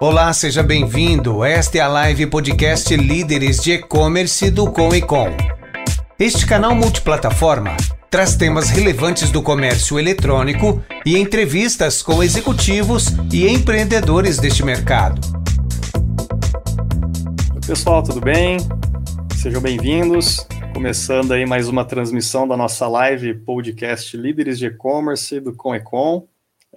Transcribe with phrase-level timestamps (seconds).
[0.00, 1.42] Olá, seja bem-vindo.
[1.44, 5.26] Esta é a live podcast Líderes de E-Commerce do Com e Com.
[6.16, 7.76] Este canal multiplataforma
[8.08, 15.20] traz temas relevantes do comércio eletrônico e entrevistas com executivos e empreendedores deste mercado.
[17.52, 18.58] Oi, pessoal, tudo bem?
[19.34, 20.46] Sejam bem-vindos.
[20.72, 25.80] Começando aí mais uma transmissão da nossa live podcast Líderes de E-Commerce do Com e
[25.80, 26.28] Com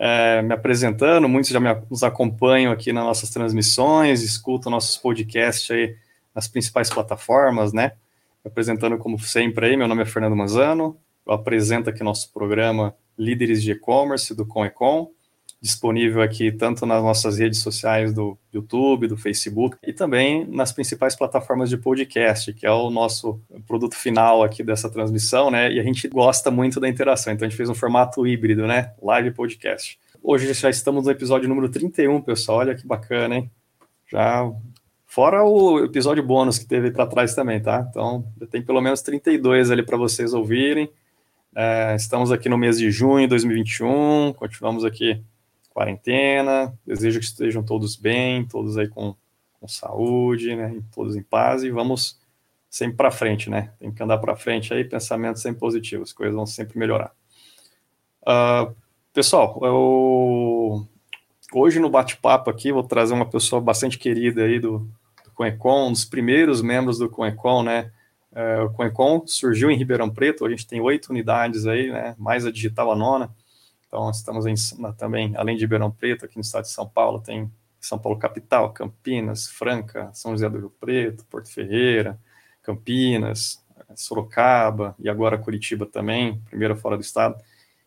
[0.03, 5.69] é, me apresentando, muitos já me, nos acompanham aqui nas nossas transmissões, escutam nossos podcasts
[5.69, 5.95] aí
[6.33, 7.91] nas principais plataformas, né?
[8.43, 12.95] Me apresentando como sempre aí, meu nome é Fernando Manzano, eu apresento aqui nosso programa
[13.15, 15.11] Líderes de E-Commerce do Conecom,
[15.61, 21.15] disponível aqui tanto nas nossas redes sociais do YouTube, do Facebook e também nas principais
[21.15, 25.71] plataformas de podcast, que é o nosso produto final aqui dessa transmissão, né?
[25.71, 28.93] E a gente gosta muito da interação, então a gente fez um formato híbrido, né?
[29.01, 29.99] Live podcast.
[30.23, 32.59] Hoje já estamos no episódio número 31, pessoal.
[32.59, 33.51] Olha que bacana, hein?
[34.11, 34.51] Já
[35.05, 37.85] fora o episódio bônus que teve para trás também, tá?
[37.87, 40.89] Então, já tem pelo menos 32 ali para vocês ouvirem.
[41.55, 45.21] É, estamos aqui no mês de junho de 2021, continuamos aqui
[45.73, 46.77] quarentena.
[46.85, 49.15] Desejo que estejam todos bem, todos aí com,
[49.59, 50.81] com saúde, né?
[50.93, 52.19] Todos em paz e vamos
[52.69, 53.73] sempre para frente, né?
[53.79, 57.11] Tem que andar para frente aí, pensamentos sempre positivos, as coisas vão sempre melhorar.
[58.21, 58.73] Uh,
[59.13, 60.87] pessoal, eu
[61.53, 64.79] hoje no bate-papo aqui vou trazer uma pessoa bastante querida aí do,
[65.25, 67.91] do Conecon, um dos primeiros membros do Conecon, né?
[68.31, 72.15] Uh, o Conecon surgiu em Ribeirão Preto, a gente tem oito unidades aí, né?
[72.17, 73.35] Mais a digital a nona.
[73.91, 74.55] Então, estamos em,
[74.97, 78.71] também, além de Ribeirão Preto, aqui no estado de São Paulo, tem São Paulo capital,
[78.71, 82.17] Campinas, Franca, São José do Rio Preto, Porto Ferreira,
[82.63, 83.61] Campinas,
[83.93, 87.35] Sorocaba e agora Curitiba também, primeira fora do estado.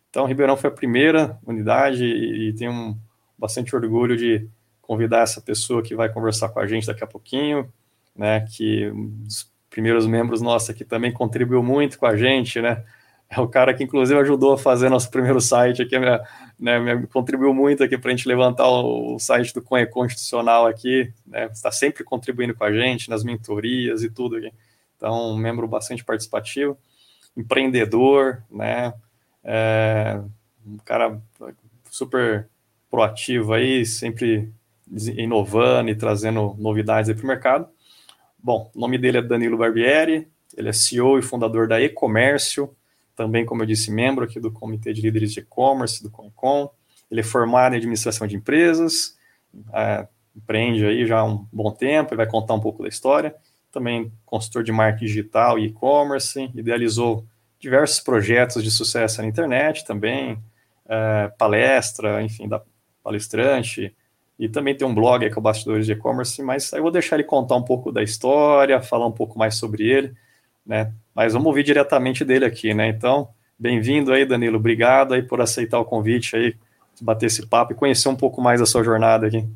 [0.07, 2.99] Então, Ribeirão foi a primeira unidade e, e tenho um,
[3.35, 4.47] bastante orgulho de
[4.83, 7.73] convidar essa pessoa que vai conversar com a gente daqui a pouquinho,
[8.15, 12.85] né, que um dos primeiros membros nossos aqui também contribuiu muito com a gente, né,
[13.29, 15.95] é o cara que inclusive ajudou a fazer nosso primeiro site aqui,
[16.59, 21.47] né, contribuiu muito aqui para a gente levantar o, site do Cunha Constitucional aqui, né,
[21.51, 24.51] está sempre contribuindo com a gente nas mentorias e tudo aqui.
[24.95, 26.77] Então, um membro bastante participativo,
[27.35, 28.93] empreendedor, né,
[29.43, 30.21] é,
[30.65, 31.19] um cara
[31.89, 32.47] super
[32.89, 34.51] proativo aí, sempre
[35.17, 37.67] inovando e trazendo novidades para o mercado.
[38.37, 42.75] Bom, o nome dele é Danilo Barbieri, ele é CEO e fundador da E-Comércio,
[43.15, 46.69] também, como eu disse, membro aqui do Comitê de Líderes de E-Commerce, do Concom.
[47.09, 49.17] Ele é formado em administração de empresas,
[49.73, 53.35] é, empreende aí já há um bom tempo e vai contar um pouco da história.
[53.71, 57.25] Também consultor de marketing digital e e-commerce, idealizou
[57.59, 60.37] diversos projetos de sucesso na internet também,
[60.87, 62.61] é, palestra, enfim, da
[63.03, 63.95] palestrante,
[64.37, 67.15] e também tem um blog é o Bastidores de E-Commerce, mas aí eu vou deixar
[67.15, 70.13] ele contar um pouco da história, falar um pouco mais sobre ele,
[70.65, 70.93] né?
[71.15, 72.89] Mas vamos ouvir diretamente dele aqui, né?
[72.89, 74.57] Então, bem-vindo aí, Danilo.
[74.57, 76.57] Obrigado aí por aceitar o convite aí,
[76.99, 79.47] bater esse papo e conhecer um pouco mais a sua jornada aqui.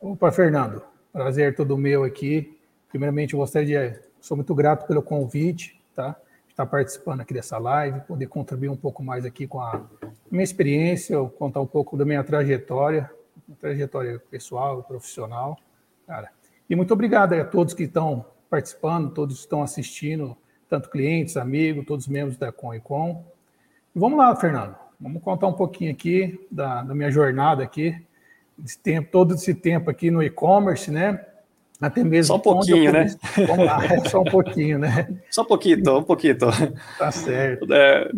[0.00, 0.82] Opa, Fernando.
[1.12, 2.58] Prazer todo meu aqui.
[2.88, 3.98] Primeiramente, eu gostaria de.
[4.18, 6.16] Sou muito grato pelo convite, tá?
[6.48, 9.82] Estar participando aqui dessa live, poder contribuir um pouco mais aqui com a
[10.30, 13.10] minha experiência, contar um pouco da minha trajetória,
[13.60, 15.58] trajetória pessoal e profissional,
[16.06, 16.30] cara.
[16.70, 20.34] E muito obrigado a todos que estão participando, todos que estão assistindo
[20.74, 23.24] tanto clientes, amigos, todos os membros da Com
[23.94, 24.74] vamos lá, Fernando.
[25.00, 27.96] Vamos contar um pouquinho aqui da, da minha jornada aqui,
[28.64, 31.24] esse tempo, todo esse tempo aqui no e-commerce, né?
[31.80, 32.26] Até mesmo.
[32.26, 33.06] Só um pouquinho, né?
[33.46, 35.08] Vamos lá, é só um pouquinho, né?
[35.30, 36.36] Só um pouquinho, um pouquinho.
[36.98, 37.72] Tá certo.
[37.72, 38.10] É,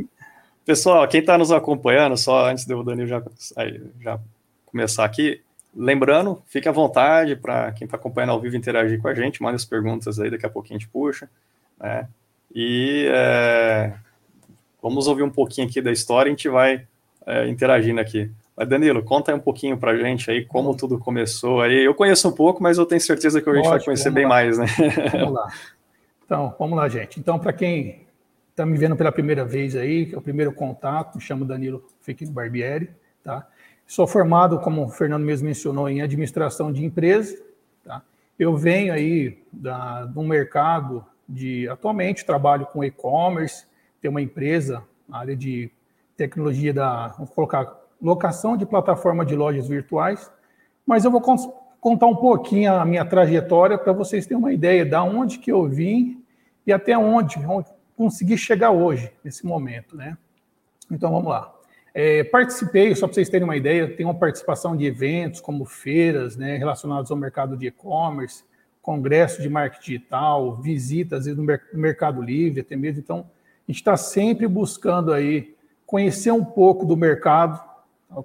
[0.64, 3.22] pessoal, quem está nos acompanhando, só antes do Danilo já,
[4.00, 4.18] já
[4.64, 5.42] começar aqui,
[5.74, 9.56] lembrando, fique à vontade para quem está acompanhando ao vivo interagir com a gente, manda
[9.56, 11.28] as perguntas aí, daqui a pouquinho a gente puxa,
[11.78, 12.08] né?
[12.54, 13.94] E é,
[14.82, 16.86] vamos ouvir um pouquinho aqui da história e a gente vai
[17.26, 18.30] é, interagindo aqui.
[18.56, 21.84] Mas Danilo, conta aí um pouquinho para a gente aí como tudo começou aí.
[21.84, 24.24] Eu conheço um pouco, mas eu tenho certeza que a gente Ótimo, vai conhecer bem
[24.24, 24.30] lá.
[24.30, 24.66] mais, né?
[25.12, 25.52] Vamos lá.
[26.24, 27.20] Então, vamos lá, gente.
[27.20, 28.06] Então, para quem
[28.50, 31.84] está me vendo pela primeira vez aí, que é o primeiro contato, me chamo Danilo
[32.00, 32.90] Fekino Barbieri,
[33.22, 33.46] tá?
[33.86, 37.38] Sou formado, como o Fernando mesmo mencionou, em administração de empresas,
[37.84, 38.02] tá?
[38.38, 43.66] Eu venho aí da, de um mercado de atualmente trabalho com e-commerce,
[44.00, 45.70] tem uma empresa na área de
[46.16, 50.30] tecnologia da, vamos colocar, locação de plataforma de lojas virtuais,
[50.86, 51.20] mas eu vou
[51.80, 55.66] contar um pouquinho a minha trajetória para vocês terem uma ideia de onde que eu
[55.66, 56.22] vim
[56.66, 60.16] e até onde, onde consegui chegar hoje, nesse momento, né?
[60.90, 61.52] Então vamos lá.
[61.94, 66.36] É, participei, só para vocês terem uma ideia, tenho uma participação de eventos como feiras
[66.36, 68.44] né, relacionados ao mercado de e-commerce,
[68.86, 71.44] congresso de marketing digital, visitas no
[71.74, 73.00] Mercado Livre, até mesmo.
[73.00, 77.60] Então, a gente está sempre buscando aí conhecer um pouco do mercado,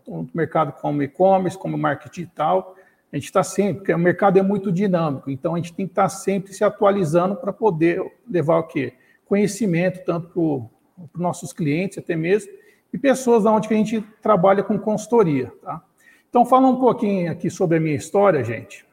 [0.05, 2.75] do mercado como e-commerce, como marketing digital.
[3.11, 5.93] A gente está sempre, porque o mercado é muito dinâmico, então a gente tem que
[5.93, 7.99] estar tá sempre se atualizando para poder
[8.29, 8.93] levar o quê?
[9.25, 12.51] Conhecimento tanto para os nossos clientes até mesmo,
[12.93, 15.51] e pessoas onde que a gente trabalha com consultoria.
[15.63, 15.81] Tá?
[16.29, 18.85] Então, falando um pouquinho aqui sobre a minha história, gente.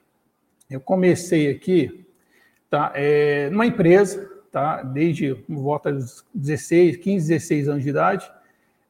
[0.71, 2.07] Eu comecei aqui
[2.69, 8.31] tá, é, numa empresa, tá, desde volta dos 16, 15, 16 anos de idade,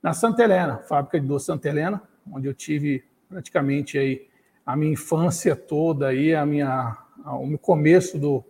[0.03, 2.03] na Santa Helena, fábrica de doce Santa Helena,
[2.33, 4.27] onde eu tive praticamente aí
[4.67, 8.45] a minha infância toda aí, a minha, o começo do,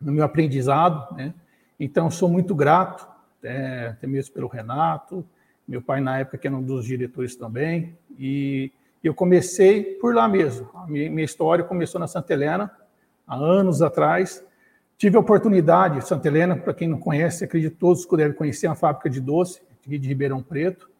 [0.00, 1.34] do meu aprendizado, né?
[1.78, 3.08] Então, sou muito grato,
[3.42, 5.26] é, até mesmo pelo Renato,
[5.66, 7.98] meu pai, na época, que era um dos diretores também.
[8.16, 8.70] E
[9.08, 10.68] eu comecei por lá mesmo.
[10.74, 12.70] A minha, história começou na Santa Helena,
[13.26, 14.44] há anos atrás.
[14.98, 18.74] Tive a oportunidade, Santa Helena, para quem não conhece, acredito todos que devem conhecer, a
[18.74, 20.90] fábrica de doce, aqui de Ribeirão Preto.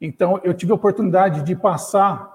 [0.00, 2.34] Então, eu tive a oportunidade de passar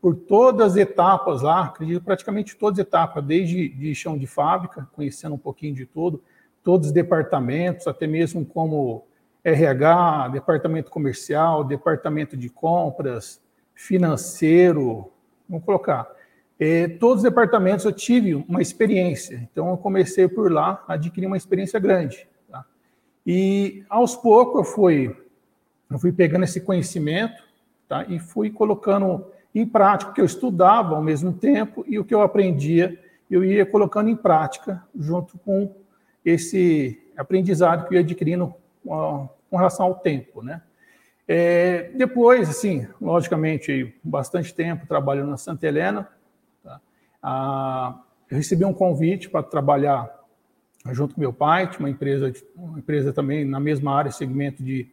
[0.00, 4.88] por todas as etapas lá, acredito praticamente todas as etapas, desde de chão de fábrica,
[4.92, 6.22] conhecendo um pouquinho de tudo,
[6.62, 9.06] todos os departamentos, até mesmo como
[9.44, 13.40] RH, departamento comercial, departamento de compras,
[13.74, 15.10] financeiro,
[15.48, 16.08] vamos colocar.
[16.58, 21.36] É, todos os departamentos eu tive uma experiência, então eu comecei por lá, adquiri uma
[21.36, 22.28] experiência grande.
[22.48, 22.64] Tá?
[23.26, 25.16] E aos poucos eu fui,
[25.90, 27.42] eu fui pegando esse conhecimento
[27.88, 28.04] tá?
[28.08, 32.14] e fui colocando em prática o que eu estudava ao mesmo tempo e o que
[32.14, 32.98] eu aprendia,
[33.30, 35.74] eu ia colocando em prática junto com
[36.24, 38.54] esse aprendizado que eu ia adquirindo
[38.84, 40.62] com relação ao tempo, né?
[41.26, 46.08] É, depois, assim, logicamente, bastante tempo trabalhando na Santa Helena,
[46.62, 46.80] tá?
[47.22, 50.10] ah, eu recebi um convite para trabalhar
[50.90, 54.88] junto com meu pai, uma empresa, uma empresa também na mesma área, segmento de,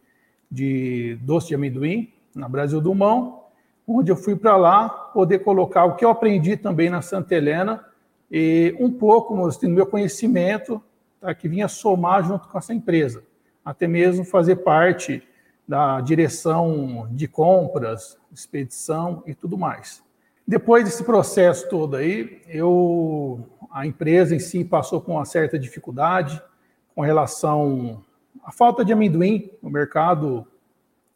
[0.50, 3.44] de doce de amendoim, na Brasil do Mão,
[3.86, 7.84] onde eu fui para lá poder colocar o que eu aprendi também na Santa Helena
[8.30, 10.80] e um pouco no meu conhecimento
[11.20, 13.24] tá, que vinha somar junto com essa empresa
[13.64, 15.22] até mesmo fazer parte
[15.70, 20.02] da direção de compras, expedição e tudo mais.
[20.44, 26.42] Depois desse processo todo aí, eu, a empresa em si passou com uma certa dificuldade
[26.92, 28.02] com relação
[28.42, 30.44] à falta de amendoim no mercado.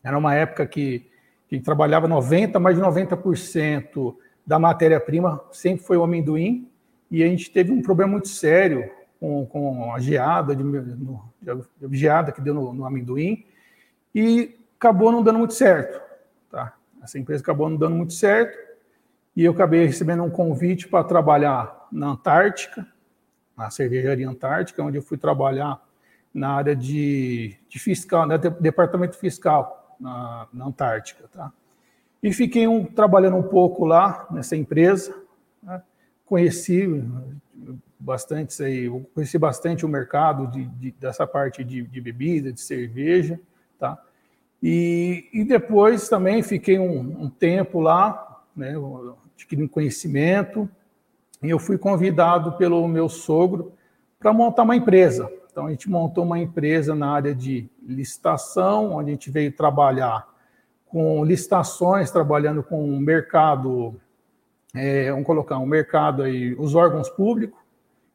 [0.05, 1.11] Era uma época que,
[1.49, 4.15] que trabalhava 90, mais de 90%
[4.47, 6.71] da matéria-prima sempre foi o amendoim,
[7.11, 11.25] e a gente teve um problema muito sério com, com a geada, de, no,
[11.91, 13.45] geada que deu no, no, amendoim,
[14.15, 16.01] e acabou não dando muito certo.
[16.51, 16.75] Tá?
[17.03, 18.59] Essa empresa acabou não dando muito certo,
[19.37, 22.87] e eu acabei recebendo um convite para trabalhar na Antártica,
[23.57, 25.83] na cervejaria Antártica, onde eu fui trabalhar
[26.33, 31.53] na área de, de fiscal, né, departamento fiscal na, na Antártica, tá?
[32.23, 35.15] E fiquei um, trabalhando um pouco lá nessa empresa,
[35.63, 35.83] né?
[36.25, 37.05] conheci,
[38.01, 43.39] bastante aí, conheci bastante o mercado de, de dessa parte de, de, bebida, de cerveja,
[43.79, 43.99] tá?
[44.63, 48.75] E, e depois também fiquei um, um tempo lá, né,
[49.35, 50.69] adquirindo conhecimento,
[51.43, 53.73] e eu fui convidado pelo meu sogro
[54.19, 55.31] para montar uma empresa.
[55.51, 60.27] Então a gente montou uma empresa na área de licitação, onde a gente veio trabalhar
[60.87, 64.01] com licitações, trabalhando com o mercado,
[64.75, 67.65] é, vamos colocar um mercado aí, os órgãos públicos,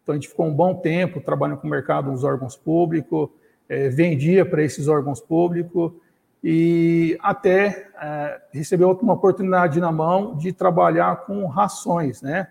[0.09, 3.29] então, a gente ficou um bom tempo trabalhando com o mercado nos órgãos públicos,
[3.69, 5.93] é, vendia para esses órgãos públicos
[6.43, 12.47] e até é, recebeu uma oportunidade na mão de trabalhar com rações, né?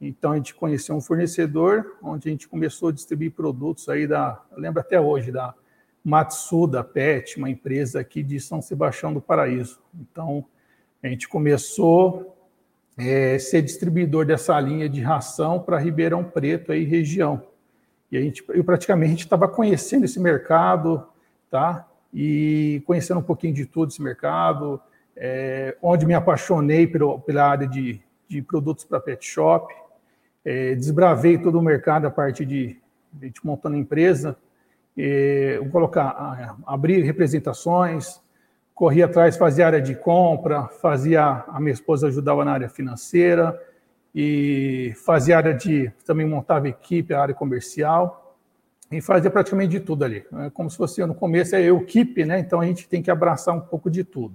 [0.00, 4.40] Então, a gente conheceu um fornecedor, onde a gente começou a distribuir produtos aí da,
[4.56, 5.52] lembro até hoje, da
[6.04, 9.80] Matsuda Pet, uma empresa aqui de São Sebastião do Paraíso.
[10.00, 10.44] Então,
[11.02, 12.36] a gente começou
[12.96, 17.47] é, ser distribuidor dessa linha de ração para Ribeirão Preto aí região.
[18.10, 21.06] E a gente, eu praticamente estava conhecendo esse mercado,
[21.50, 21.86] tá?
[22.12, 24.80] E conhecendo um pouquinho de tudo esse mercado,
[25.14, 29.74] é, onde me apaixonei pelo, pela área de, de produtos para pet shop,
[30.44, 32.80] é, desbravei todo o mercado a partir de,
[33.12, 34.36] de montando empresa,
[34.96, 38.20] é, colocar, abrir representações,
[38.74, 43.58] corria atrás, fazia área de compra, fazia a minha esposa ajudava na área financeira
[44.14, 48.36] e fazia área de também montava equipe, a área comercial
[48.90, 50.24] e fazia praticamente de tudo ali.
[50.46, 52.38] É como se fosse no começo é eu equipe, né?
[52.38, 54.34] Então a gente tem que abraçar um pouco de tudo,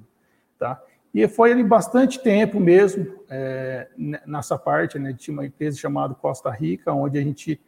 [0.60, 0.82] tá?
[1.14, 3.88] E foi ali bastante tempo mesmo é,
[4.26, 5.14] nessa parte, né?
[5.14, 7.60] Tinha uma empresa chamada Costa Rica, onde a gente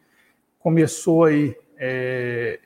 [0.59, 2.59] começou aí é,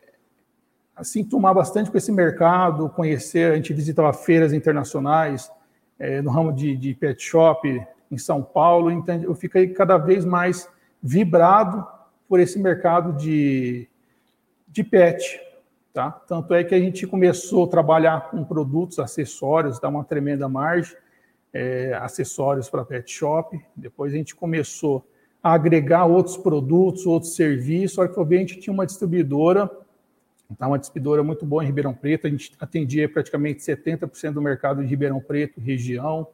[0.96, 5.52] assim tomar bastante com esse mercado, conhecer, a gente visitava feiras internacionais
[5.98, 10.26] é, no ramo de, de, pet shop em São Paulo, então eu fiquei cada vez
[10.26, 10.70] mais
[11.02, 11.86] vibrado
[12.28, 13.88] por esse mercado de,
[14.68, 15.40] de pet,
[15.94, 16.12] Tá?
[16.12, 20.96] Tanto é que a gente começou a trabalhar com produtos, acessórios, dá uma tremenda margem,
[21.52, 23.60] é, acessórios para pet shop.
[23.76, 25.06] Depois a gente começou
[25.42, 27.98] a agregar outros produtos, outros serviços.
[27.98, 29.70] Hora que a gente tinha uma distribuidora,
[30.58, 30.68] tá?
[30.68, 32.28] uma distribuidora muito boa em Ribeirão Preto.
[32.28, 36.28] A gente atendia praticamente 70% do mercado de Ribeirão Preto, região.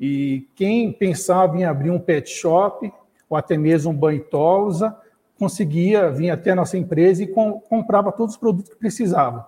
[0.00, 2.92] E quem pensava em abrir um pet shop,
[3.28, 4.96] ou até mesmo um banho tosa,
[5.38, 9.46] conseguia vir até a nossa empresa e com, comprava todos os produtos que precisava.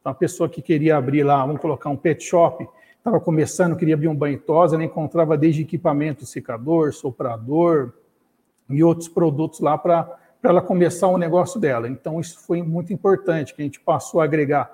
[0.00, 3.94] Então, a pessoa que queria abrir lá, vamos colocar um pet shop, estava começando, queria
[3.94, 7.92] abrir um banho tosa, né, encontrava desde equipamento, secador, soprador
[8.68, 11.88] e outros produtos lá para ela começar o negócio dela.
[11.88, 14.70] Então, isso foi muito importante, que a gente passou a agregar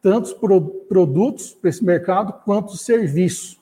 [0.00, 3.57] tantos pro, produtos para esse mercado quanto serviços.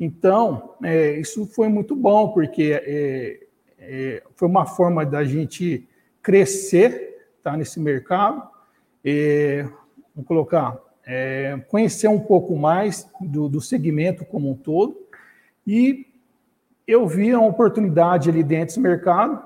[0.00, 3.40] Então, é, isso foi muito bom, porque é,
[3.78, 5.86] é, foi uma forma da gente
[6.22, 8.42] crescer tá, nesse mercado.
[9.04, 9.66] É,
[10.14, 14.96] vamos colocar, é, conhecer um pouco mais do, do, segmento como um todo.
[15.66, 16.06] E
[16.86, 19.42] eu vi a oportunidade ali dentro desse mercado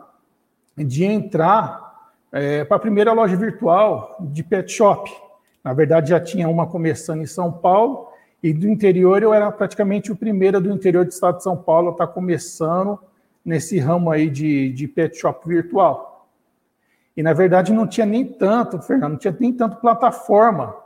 [0.76, 5.10] de entrar é, para a primeira loja virtual de pet shop.
[5.64, 8.08] Na verdade, já tinha uma começando em São Paulo,
[8.44, 11.88] e do interior eu era praticamente o primeiro do interior do estado de São Paulo
[11.88, 13.00] a estar tá começando
[13.42, 16.28] nesse ramo aí de, de pet shop virtual.
[17.16, 20.76] E, na verdade, não tinha nem tanto, Fernando, não tinha nem tanto plataforma.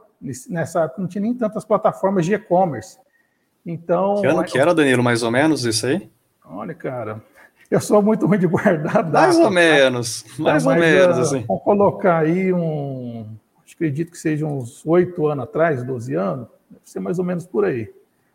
[0.48, 2.96] Nessa época, não tinha nem tantas plataformas de e-commerce.
[3.66, 4.20] Então.
[4.20, 6.08] Que ano que era, Danilo, mais ou menos, isso aí?
[6.44, 7.20] Olha, cara,
[7.68, 9.10] eu sou muito ruim de guardar dados.
[9.10, 9.50] Mais ou tá?
[9.50, 11.44] menos, mais ou menos, uh, assim.
[11.48, 13.26] Vamos colocar aí um.
[13.74, 16.48] Acredito que seja uns oito anos atrás, 12 anos,
[16.88, 17.92] ser mais ou menos por aí.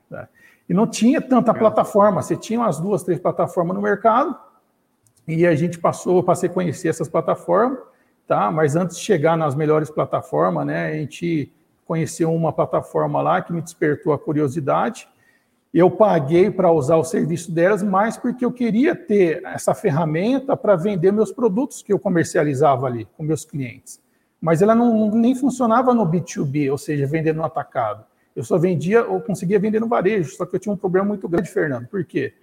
[0.10, 0.28] Tá?
[0.68, 4.38] E não tinha tanta plataforma, você tinha umas duas, três plataformas no mercado,
[5.28, 7.80] e a gente passou, passei a conhecer essas plataformas,
[8.28, 8.52] tá?
[8.52, 11.52] Mas antes de chegar nas melhores plataformas, né, a gente
[11.86, 15.08] conheceu uma plataforma lá que me despertou a curiosidade.
[15.74, 20.76] Eu paguei para usar o serviço delas, mas porque eu queria ter essa ferramenta para
[20.76, 24.02] vender meus produtos que eu comercializava ali com meus clientes.
[24.40, 28.06] Mas ela não, nem funcionava no B2B, ou seja, vender no atacado.
[28.36, 31.28] Eu só vendia ou conseguia vender no varejo, só que eu tinha um problema muito
[31.28, 31.88] grande, Fernando.
[31.88, 32.34] Por quê?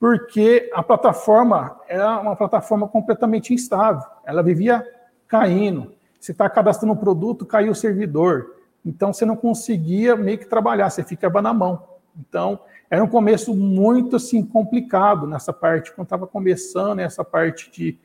[0.00, 4.04] Porque a plataforma era uma plataforma completamente instável.
[4.24, 4.86] Ela vivia
[5.26, 5.92] caindo.
[6.18, 8.54] Você está cadastrando um produto, caiu o servidor.
[8.84, 11.82] Então você não conseguia meio que trabalhar, você ficava na mão.
[12.18, 17.98] Então era um começo muito assim complicado nessa parte quando estava começando essa parte de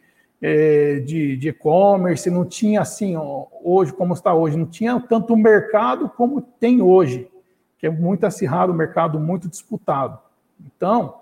[0.45, 3.15] é, de e-commerce, não tinha assim,
[3.63, 7.31] hoje, como está hoje, não tinha tanto mercado como tem hoje,
[7.79, 10.19] que é muito acirrado, o mercado muito disputado.
[10.59, 11.15] Então,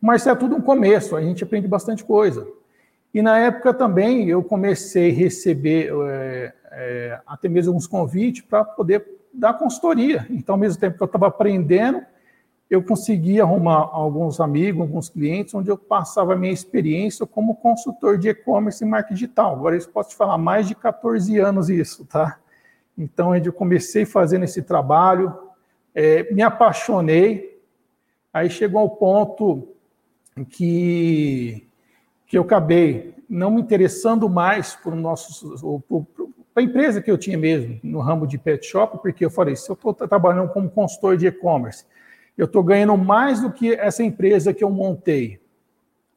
[0.00, 2.48] mas é tudo um começo, a gente aprende bastante coisa.
[3.12, 8.64] E na época também eu comecei a receber é, é, até mesmo alguns convites para
[8.64, 10.26] poder dar consultoria.
[10.30, 12.02] Então, ao mesmo tempo que eu estava aprendendo,
[12.72, 18.16] eu consegui arrumar alguns amigos, alguns clientes, onde eu passava a minha experiência como consultor
[18.16, 19.52] de e-commerce e marketing digital.
[19.52, 22.38] Agora, eu posso te falar mais de 14 anos isso, tá?
[22.96, 25.36] Então, eu comecei fazendo esse trabalho,
[25.94, 27.60] é, me apaixonei,
[28.32, 29.68] aí chegou ao ponto
[30.48, 31.68] que,
[32.26, 34.94] que eu acabei não me interessando mais por
[36.54, 39.56] para a empresa que eu tinha mesmo, no ramo de pet shop, porque eu falei,
[39.56, 41.84] se eu estou trabalhando como consultor de e-commerce,
[42.36, 45.40] eu estou ganhando mais do que essa empresa que eu montei.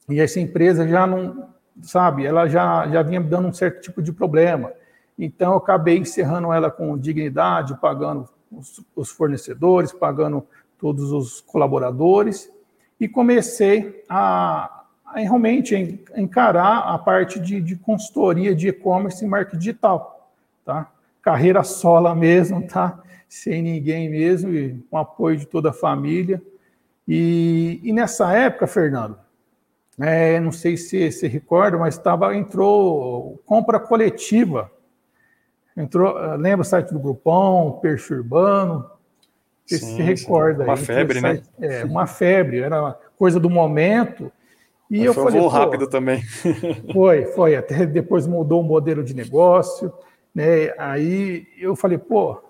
[0.10, 1.50] E essa empresa já não,
[1.82, 4.72] sabe, ela já, já vinha dando um certo tipo de problema.
[5.18, 10.46] Então, eu acabei encerrando ela com dignidade, pagando os, os fornecedores, pagando
[10.78, 12.52] todos os colaboradores,
[13.00, 19.58] e comecei a, a realmente encarar a parte de, de consultoria de e-commerce e marketing
[19.58, 20.32] digital,
[20.64, 20.92] tá?
[21.26, 23.02] Carreira sola mesmo, tá?
[23.28, 26.42] sem ninguém mesmo, e com apoio de toda a família.
[27.06, 29.18] E, e nessa época, Fernando,
[30.00, 34.72] é, não sei se você recorda, mas estava entrou compra coletiva.
[35.76, 38.90] Entrou, lembra o site do Grupão, Perfurbano?
[39.66, 40.64] Você se recorda.
[40.64, 41.42] Uma febre, né?
[41.60, 44.32] É, uma febre, era coisa do momento.
[44.90, 46.22] E mas eu foi falei, um voo rápido também.
[46.94, 47.56] Foi, foi.
[47.56, 49.92] Até depois mudou o modelo de negócio.
[50.36, 50.74] Né?
[50.78, 52.44] Aí eu falei, pô,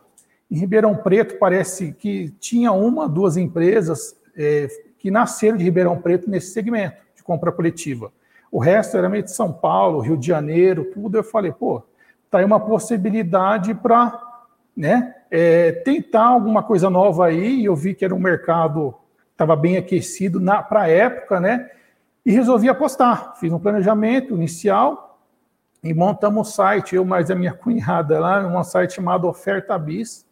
[0.50, 6.30] Em Ribeirão Preto, parece que tinha uma, duas empresas é, que nasceram de Ribeirão Preto
[6.30, 8.12] nesse segmento de compra coletiva.
[8.52, 11.18] O resto era meio de São Paulo, Rio de Janeiro, tudo.
[11.18, 11.84] Eu falei, pô,
[12.32, 14.20] tá aí uma possibilidade para
[14.76, 17.62] né, é, tentar alguma coisa nova aí.
[17.62, 18.96] E eu vi que era um mercado
[19.36, 21.70] estava bem aquecido para a época, né?
[22.26, 23.36] E resolvi apostar.
[23.36, 25.05] Fiz um planejamento inicial
[25.86, 30.26] e montamos um site, eu mais a minha cunhada lá, um site chamado Oferta Bis.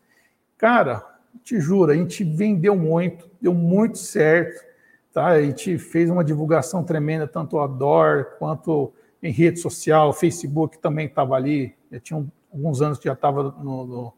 [0.57, 1.05] Cara,
[1.43, 4.65] te juro, a gente vendeu muito, deu muito certo.
[5.13, 5.27] Tá?
[5.27, 8.91] A gente fez uma divulgação tremenda, tanto a DOR quanto
[9.21, 11.75] em rede social, Facebook também estava ali.
[11.91, 14.13] Já tinha alguns anos que já estava no, no,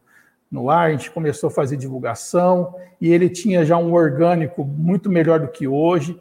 [0.50, 5.10] no, ar, a gente começou a fazer divulgação e ele tinha já um orgânico muito
[5.10, 6.18] melhor do que hoje.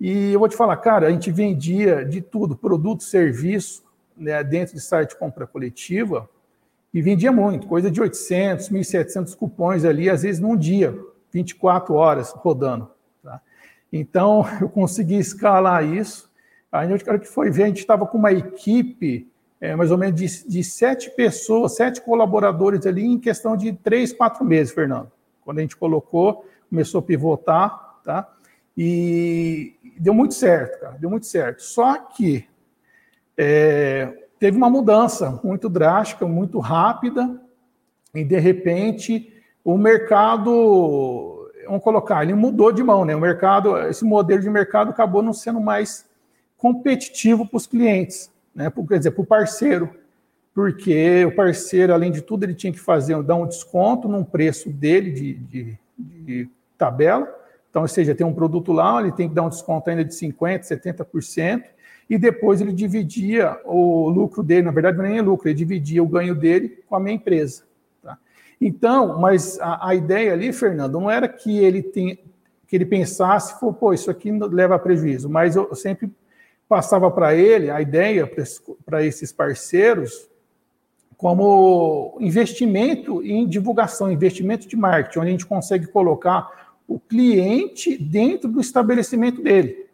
[0.00, 3.85] E eu vou te falar, cara, a gente vendia de tudo, produto, serviço,
[4.16, 6.28] né, dentro de site de compra coletiva,
[6.92, 10.98] e vendia muito, coisa de 800, 1.700 cupons ali, às vezes num dia,
[11.30, 12.90] 24 horas rodando.
[13.22, 13.40] Tá?
[13.92, 16.30] Então, eu consegui escalar isso.
[16.72, 19.30] Aí, o cara que foi ver, a gente estava com uma equipe
[19.60, 24.12] é, mais ou menos de, de, sete pessoas, sete colaboradores ali em questão de três,
[24.12, 25.10] quatro meses, Fernando.
[25.44, 28.30] Quando a gente colocou, começou a pivotar, tá?
[28.76, 31.62] E deu muito certo, cara, deu muito certo.
[31.62, 32.46] Só que
[33.36, 37.40] é, teve uma mudança muito drástica, muito rápida,
[38.14, 39.32] e de repente
[39.64, 43.16] o mercado, vamos colocar, ele mudou de mão, né?
[43.16, 46.06] O mercado, esse modelo de mercado acabou não sendo mais
[46.56, 48.72] competitivo para os clientes, né?
[48.88, 49.90] Quer dizer, para o parceiro,
[50.54, 54.70] porque o parceiro, além de tudo, ele tinha que fazer, dar um desconto num preço
[54.70, 57.28] dele de, de, de tabela.
[57.68, 60.14] Então, ou seja, tem um produto lá, ele tem que dar um desconto ainda de
[60.14, 61.64] 50%, 70%,
[62.08, 66.08] e depois ele dividia o lucro dele, na verdade é nem lucro, ele dividia o
[66.08, 67.64] ganho dele com a minha empresa.
[68.02, 68.16] Tá?
[68.60, 72.18] Então, mas a, a, ideia ali, Fernando, não era que ele tem,
[72.66, 76.10] que ele pensasse, pô, isso aqui leva a prejuízo, mas eu sempre
[76.68, 78.28] passava para ele a ideia
[78.84, 80.28] para esses parceiros
[81.16, 88.48] como investimento em divulgação, investimento de marketing, onde a gente consegue colocar o cliente dentro
[88.48, 89.85] do estabelecimento dele.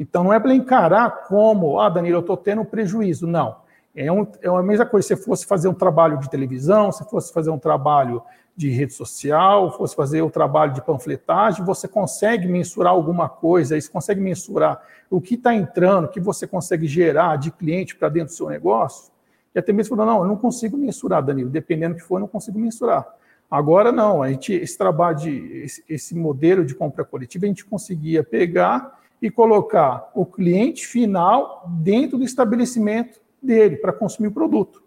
[0.00, 3.26] Então, não é para encarar como, ah, Danilo, eu estou tendo um prejuízo.
[3.26, 3.56] Não.
[3.94, 7.04] É, um, é a mesma coisa se você fosse fazer um trabalho de televisão, se
[7.04, 8.22] fosse fazer um trabalho
[8.56, 13.78] de rede social, fosse fazer o um trabalho de panfletagem, você consegue mensurar alguma coisa,
[13.78, 18.08] você consegue mensurar o que está entrando, o que você consegue gerar de cliente para
[18.08, 19.12] dentro do seu negócio.
[19.54, 22.20] E até mesmo falou, não, eu não consigo mensurar, Danilo, dependendo do que for, eu
[22.20, 23.06] não consigo mensurar.
[23.50, 27.66] Agora não, a gente, esse trabalho de esse, esse modelo de compra coletiva, a gente
[27.66, 34.82] conseguia pegar e colocar o cliente final dentro do estabelecimento dele para consumir o produto.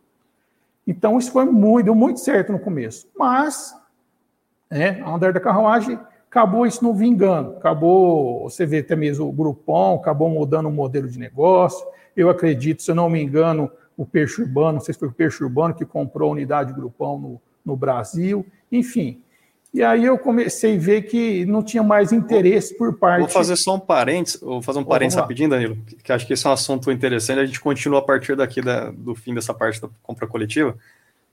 [0.85, 3.07] Então, isso foi muito, deu muito certo no começo.
[3.17, 3.73] Mas,
[4.69, 5.97] né, a andar da carruagem,
[6.29, 7.51] acabou isso não vingando.
[7.57, 11.85] Acabou, você vê até mesmo o Groupon, acabou mudando o modelo de negócio.
[12.15, 15.13] Eu acredito, se eu não me engano, o Peixe Urbano, não sei se foi o
[15.13, 18.45] Peixe Urbano que comprou a unidade Groupon no, no Brasil.
[18.71, 19.22] Enfim,
[19.73, 23.21] e aí eu comecei a ver que não tinha mais interesse por parte.
[23.21, 26.45] Vou fazer só um parênteses, vou fazer um parênteses rapidinho, Danilo, que acho que esse
[26.45, 27.39] é um assunto interessante.
[27.39, 30.77] A gente continua a partir daqui da, do fim dessa parte da compra coletiva.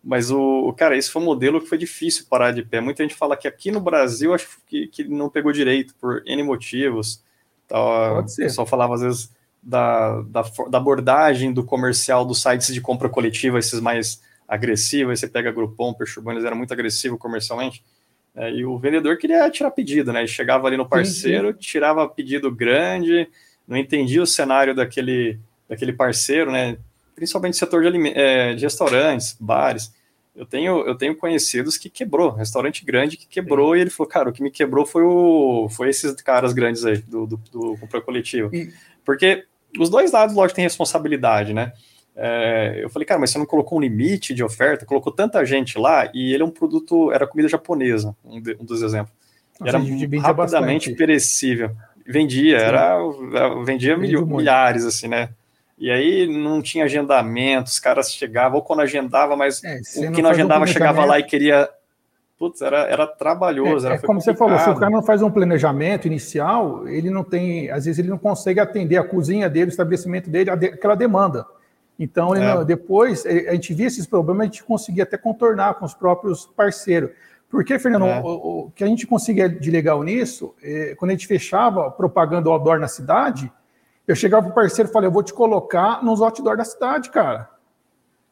[0.03, 2.81] Mas o cara, esse foi um modelo que foi difícil parar de pé.
[2.81, 6.43] Muita gente fala que aqui no Brasil acho que, que não pegou direito por N
[6.43, 7.23] motivos.
[7.69, 8.15] Tal.
[8.15, 8.43] Pode ser.
[8.43, 9.31] O pessoal falava às vezes
[9.63, 15.21] da, da, da abordagem do comercial dos sites de compra coletiva, esses mais agressivos.
[15.21, 17.85] Você pega Groupon, Perchurbano, eles eram muito agressivos comercialmente.
[18.35, 20.21] É, e o vendedor queria tirar pedido, né?
[20.21, 21.59] Ele chegava ali no parceiro, sim, sim.
[21.61, 23.29] tirava pedido grande,
[23.67, 25.39] não entendia o cenário daquele,
[25.69, 26.79] daquele parceiro, né?
[27.15, 29.93] Principalmente setor de, é, de restaurantes, bares.
[30.35, 33.79] Eu tenho, eu tenho conhecidos que quebrou, restaurante grande que quebrou, sim.
[33.79, 36.99] e ele falou, cara, o que me quebrou foi, o, foi esses caras grandes aí,
[36.99, 38.55] do, do, do compra coletivo.
[38.55, 38.73] E...
[39.05, 39.45] Porque
[39.79, 41.73] os dois lados, lógico, têm responsabilidade, né?
[42.17, 44.85] É, eu falei, cara, mas você não colocou um limite de oferta?
[44.85, 48.65] Colocou tanta gente lá e ele é um produto, era comida japonesa, um, de, um
[48.65, 49.15] dos exemplos.
[49.65, 50.95] Era rapidamente bastante.
[50.95, 51.71] perecível.
[52.07, 52.65] Vendia, Sim.
[52.65, 52.99] era,
[53.65, 55.31] vendia mil, milhares, assim, né?
[55.79, 60.21] E aí não tinha agendamento, os caras chegavam, ou quando agendava, mas é, o que
[60.21, 61.71] não, não agendava chegava lá e queria.
[62.39, 63.87] Putz, era, era trabalhoso.
[63.87, 67.09] É, era, é como você falou, se o cara não faz um planejamento inicial, ele
[67.09, 70.95] não tem, às vezes ele não consegue atender a cozinha dele, o estabelecimento dele, aquela
[70.95, 71.47] demanda.
[72.03, 72.65] Então, é.
[72.65, 77.11] depois, a gente via esses problemas, a gente conseguia até contornar com os próprios parceiros.
[77.51, 78.21] Porque, Fernando, é.
[78.21, 82.49] o, o, que a gente conseguia de legal nisso, é, quando a gente fechava propaganda
[82.49, 83.53] outdoor na cidade,
[84.09, 87.11] eu chegava para o parceiro e falei, eu vou te colocar nos outdoor da cidade,
[87.11, 87.51] cara.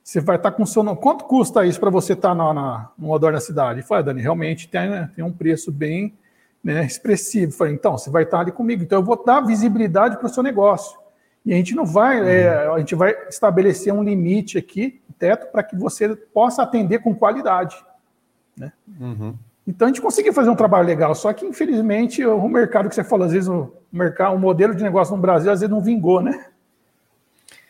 [0.03, 0.99] Você vai estar tá com seu nome.
[0.99, 3.83] Quanto custa isso para você estar tá na, na, no odor na cidade?
[3.83, 6.17] Falei, ah, Dani, realmente tem, né, tem um preço bem
[6.65, 7.53] né, expressivo.
[7.53, 8.83] Falei, então, você vai estar tá ali comigo.
[8.83, 10.99] Então, eu vou dar visibilidade para o seu negócio.
[11.49, 15.63] E a gente não vai, é, a gente vai estabelecer um limite aqui, teto, para
[15.63, 17.75] que você possa atender com qualidade.
[18.55, 18.71] Né?
[19.01, 19.35] Uhum.
[19.67, 23.03] Então a gente conseguiu fazer um trabalho legal, só que infelizmente o mercado que você
[23.03, 26.21] falou, às vezes o mercado, o modelo de negócio no Brasil às vezes não vingou,
[26.21, 26.49] né?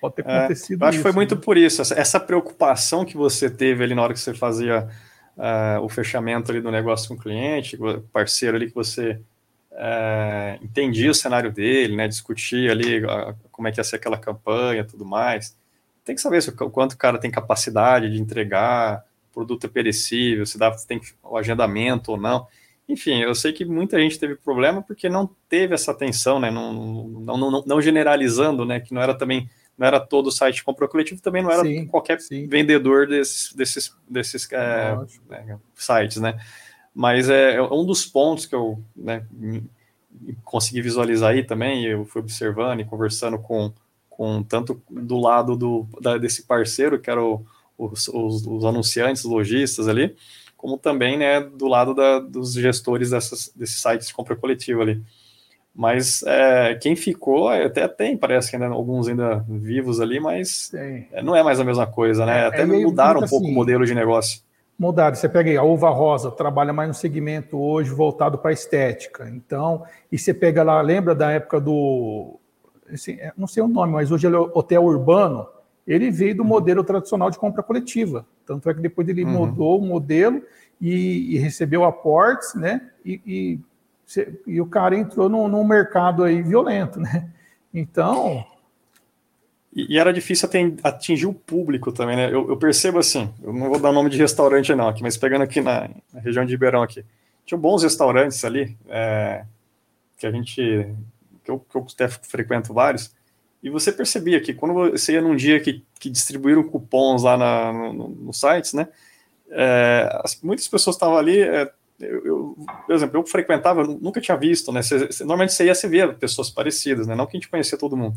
[0.01, 0.83] Pode ter é, acontecido.
[0.83, 1.41] É, acho isso, que foi muito né?
[1.41, 4.89] por isso, essa preocupação que você teve ali na hora que você fazia
[5.37, 7.79] uh, o fechamento ali do negócio com o cliente,
[8.13, 9.21] parceiro ali que você
[10.63, 12.09] entendia o cenário dele, né?
[12.09, 15.57] Discutia ali uh, como é que ia ser aquela campanha, tudo mais.
[16.05, 20.45] Tem que saber se, o quanto o cara tem capacidade de entregar, produto é perecível,
[20.47, 22.47] se dá, tem o agendamento ou não.
[22.89, 26.51] Enfim, eu sei que muita gente teve problema porque não teve essa atenção, né?
[26.51, 28.81] Não, não, não, não generalizando, né?
[28.81, 31.87] Que não era também, não era todo o site compra coletivo, também não era sim,
[31.87, 32.49] qualquer sim.
[32.49, 34.97] vendedor desses, desses, desses é,
[35.29, 36.39] né, sites, né?
[36.99, 39.25] Mas é, é, um dos pontos que eu né,
[40.43, 43.73] consegui visualizar aí também, eu fui observando e conversando com,
[44.11, 47.45] com tanto do lado do, da, desse parceiro, que era o
[47.79, 50.17] os, os, os anunciantes, lojistas ali,
[50.57, 55.01] como também né, do lado da, dos gestores dessas, desses sites de compra coletiva ali.
[55.73, 61.23] Mas é, quem ficou, até tem, parece que ainda, alguns ainda vivos ali, mas é,
[61.23, 62.41] não é mais a mesma coisa, né?
[62.41, 64.41] É, até é mudaram um pouco assim, o modelo de negócio.
[64.79, 65.17] Mudaram.
[65.17, 69.29] Você pega aí, a Uva Rosa, trabalha mais no segmento hoje voltado para estética.
[69.29, 72.39] Então, e você pega lá, lembra da época do.
[72.93, 75.47] Assim, não sei o nome, mas hoje ele é Hotel Urbano
[75.89, 78.27] ele veio do modelo tradicional de compra coletiva.
[78.45, 79.31] Tanto é que depois ele uhum.
[79.31, 80.43] mudou o modelo
[80.79, 82.91] e, e, recebeu aportes, né?
[83.03, 83.61] E, e,
[84.47, 87.31] e o cara entrou num, num, mercado aí violento, né?
[87.73, 88.45] Então.
[89.75, 90.49] E, e era difícil
[90.83, 92.27] atingir o público também, né?
[92.29, 95.43] Eu, eu, percebo assim, eu não vou dar nome de restaurante não, aqui, mas pegando
[95.43, 97.05] aqui na, na região de Ribeirão aqui,
[97.45, 99.45] tinha bons restaurantes ali, é,
[100.17, 100.57] que a gente,
[101.45, 103.13] que eu, que eu até frequento vários,
[103.63, 107.73] e você percebia que quando você ia num dia que, que distribuíram cupons lá na,
[107.73, 108.89] no, no sites, né?
[109.51, 111.41] É, as, muitas pessoas estavam ali.
[111.41, 114.81] É, eu, eu, por exemplo, eu frequentava, eu nunca tinha visto, né?
[114.81, 117.17] Você, normalmente você ia se ver pessoas parecidas, né?
[117.17, 118.17] Não que a gente conhecia todo mundo.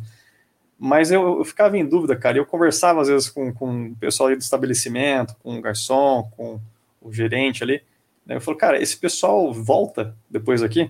[0.83, 2.37] Mas eu, eu ficava em dúvida, cara.
[2.37, 6.59] Eu conversava às vezes com, com o pessoal do estabelecimento, com o garçom, com
[7.01, 7.83] o gerente ali.
[8.25, 8.35] Né?
[8.35, 10.89] Eu falo, cara, esse pessoal volta depois aqui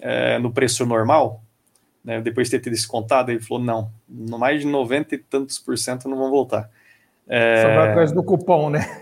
[0.00, 1.42] é, no preço normal?
[2.04, 3.90] né, depois de ter descontado, ele falou, não,
[4.38, 6.68] mais de 90 e tantos por cento não vão voltar.
[7.26, 9.00] É, Só vai atrás do cupom, né?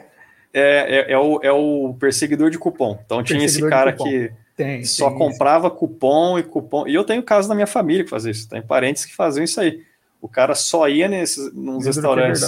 [0.54, 2.98] É, é, é, o, é o perseguidor de cupom.
[3.04, 5.76] Então tinha esse cara que tem, só tem comprava isso.
[5.76, 6.86] cupom e cupom.
[6.86, 8.48] E eu tenho casos na minha família que fazem isso.
[8.48, 9.82] Tem parentes que fazem isso aí.
[10.22, 12.42] O cara só ia nesses, nos restaurantes.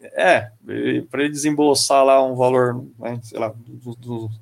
[0.00, 4.40] É, é para ele desembolsar lá um valor, né, sei lá, dos, dos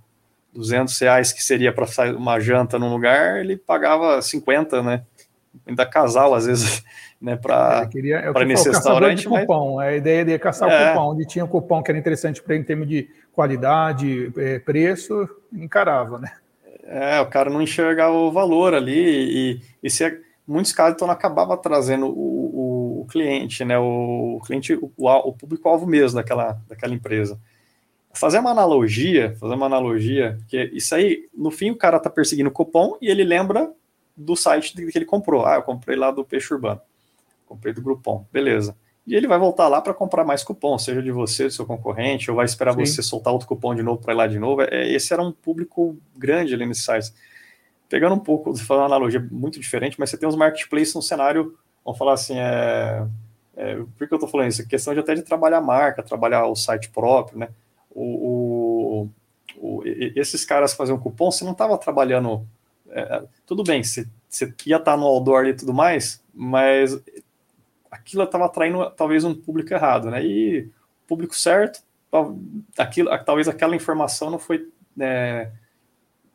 [0.52, 5.02] 200 reais que seria para uma janta num lugar, ele pagava 50, né?
[5.66, 6.82] ainda casal, às vezes,
[7.20, 9.28] né, para é, nesse restaurante.
[9.28, 9.40] Mas...
[9.42, 9.78] Cupom.
[9.78, 10.90] A ideia de caçar é.
[10.90, 14.32] o cupom, onde tinha um cupom que era interessante para ele em termos de qualidade,
[14.36, 16.32] é, preço, encarava, né?
[16.84, 21.10] É, o cara não enxergava o valor ali e, e se é, muitos casos então
[21.10, 26.60] acabava trazendo o, o, o cliente, né, o, o cliente, o, o público-alvo mesmo daquela,
[26.68, 27.40] daquela empresa.
[28.14, 32.50] Fazer uma analogia, fazer uma analogia, que isso aí, no fim, o cara tá perseguindo
[32.50, 33.72] o cupom e ele lembra
[34.16, 35.46] do site que ele comprou.
[35.46, 36.80] Ah, eu comprei lá do Peixe Urbano.
[37.46, 38.26] Comprei do Groupon.
[38.30, 38.76] Beleza.
[39.06, 42.30] E ele vai voltar lá para comprar mais cupom, seja de você, do seu concorrente,
[42.30, 42.86] ou vai esperar Sim.
[42.86, 44.62] você soltar outro cupom de novo para ir lá de novo.
[44.62, 47.12] É, esse era um público grande ali nesse site.
[47.92, 51.58] Pegando um pouco, falando uma analogia muito diferente, mas você tem os marketplaces no cenário,
[51.84, 53.06] vamos falar assim, é,
[53.54, 54.66] é, por que eu estou falando isso?
[54.66, 57.50] Questão de até de trabalhar a marca, trabalhar o site próprio, né?
[57.90, 59.10] O,
[59.58, 59.82] o, o
[60.16, 62.46] esses caras faziam cupom, você não estava trabalhando
[62.88, 66.98] é, tudo bem, você, você ia estar no outdoor e tudo mais, mas
[67.90, 70.24] aquilo estava atraindo talvez um público errado, né?
[70.24, 70.62] E
[71.04, 71.82] o público certo,
[72.78, 75.52] aquilo, talvez aquela informação não foi né,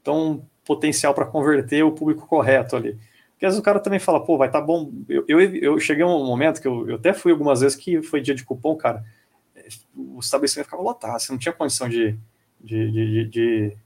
[0.04, 2.98] tão potencial para converter o público correto ali.
[3.32, 4.92] Porque às vezes o cara também fala, pô, vai tá bom.
[5.08, 8.02] Eu, eu, eu cheguei a um momento que eu, eu até fui algumas vezes que
[8.02, 9.04] foi dia de cupom, cara.
[9.96, 12.18] O estabelecimento ficava lotado, você não tinha condição de,
[12.62, 13.78] de, de, de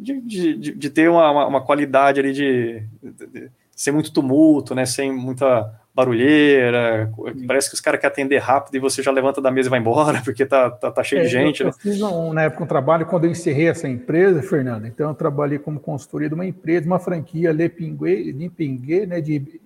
[0.00, 4.84] de, de, de ter uma, uma, qualidade ali de, de, ser muito tumulto, né?
[4.84, 7.10] Sem muita barulheira.
[7.46, 9.78] Parece que os caras querem atender rápido e você já levanta da mesa e vai
[9.78, 11.62] embora, porque tá, tá, tá cheio é, de gente.
[11.62, 11.72] Eu, né?
[11.80, 14.86] fiz um, na época um trabalho quando eu encerrei essa empresa, Fernando.
[14.86, 19.18] Então eu trabalhei como consultoria de uma empresa, uma franquia Le Pingue, né?
[19.18, 19.58] De,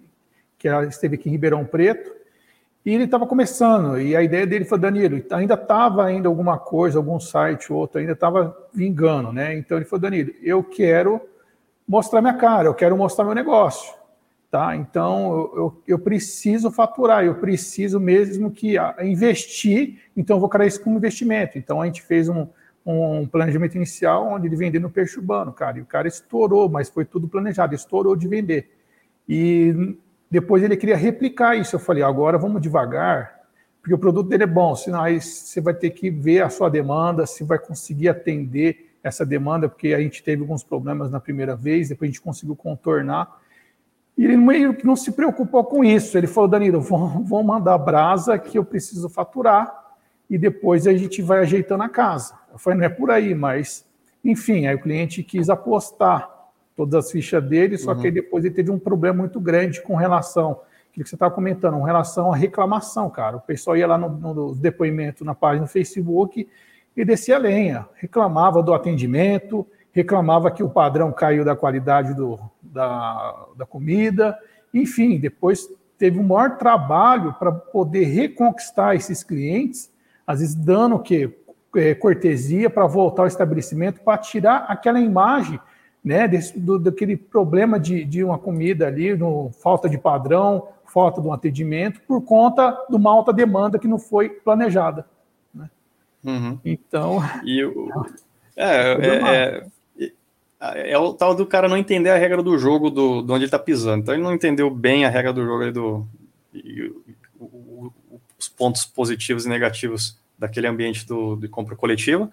[0.56, 2.12] que ela esteve aqui em Ribeirão Preto.
[2.86, 6.98] E ele estava começando, e a ideia dele foi, Danilo, ainda estava ainda alguma coisa,
[6.98, 9.56] algum site, outro, ainda estava vingando, né?
[9.56, 11.20] Então ele falou, Danilo, eu quero
[11.88, 14.03] mostrar minha cara, eu quero mostrar meu negócio,
[14.54, 14.76] tá?
[14.76, 20.80] Então eu, eu, preciso faturar, eu preciso mesmo que investir, então eu vou criar isso
[20.80, 21.58] como investimento.
[21.58, 22.46] Então a gente fez um,
[22.86, 26.88] um planejamento inicial onde ele vendeu no peixe urbano, cara, e o cara estourou, mas
[26.88, 28.70] foi tudo planejado, estourou de vender.
[29.28, 29.96] E
[30.30, 31.74] depois ele queria replicar isso.
[31.74, 33.40] Eu falei, agora vamos devagar,
[33.82, 36.68] porque o produto dele é bom, senão aí você vai ter que ver a sua
[36.68, 41.56] demanda, se vai conseguir atender essa demanda, porque a gente teve alguns problemas na primeira
[41.56, 43.42] vez, depois a gente conseguiu contornar.
[44.16, 46.16] E ele meio que não se preocupou com isso.
[46.16, 49.84] Ele falou, Danilo, vou mandar brasa que eu preciso faturar
[50.30, 52.34] e depois a gente vai ajeitando a casa.
[52.52, 53.84] Eu falei, não é por aí, mas
[54.24, 56.30] enfim, aí o cliente quis apostar
[56.76, 58.00] todas as fichas dele, só uhum.
[58.00, 60.60] que depois ele teve um problema muito grande com relação,
[60.92, 63.36] que você estava comentando, com relação à reclamação, cara.
[63.36, 66.48] O pessoal ia lá no, no depoimento na página do Facebook
[66.96, 72.38] e descia a lenha, reclamava do atendimento, reclamava que o padrão caiu da qualidade do,
[72.74, 74.36] da, da comida,
[74.72, 79.90] enfim, depois teve um maior trabalho para poder reconquistar esses clientes,
[80.26, 81.32] às vezes dando o quê?
[81.76, 85.58] É, cortesia para voltar ao estabelecimento, para tirar aquela imagem
[86.04, 91.20] né, desse, do, daquele problema de, de uma comida ali, no, falta de padrão, falta
[91.20, 95.04] de um atendimento, por conta de uma alta demanda que não foi planejada.
[95.52, 95.68] Né?
[96.22, 96.58] Uhum.
[96.64, 97.18] Então.
[97.44, 97.90] E o,
[98.54, 99.66] é, é, é,
[100.74, 103.44] é, o tal do cara não entender a regra do jogo do, de onde ele
[103.46, 104.02] está pisando.
[104.02, 106.06] Então ele não entendeu bem a regra do jogo do,
[106.52, 106.92] e,
[107.38, 107.92] o, o,
[108.38, 112.30] os pontos positivos e negativos daquele ambiente do, de compra coletiva.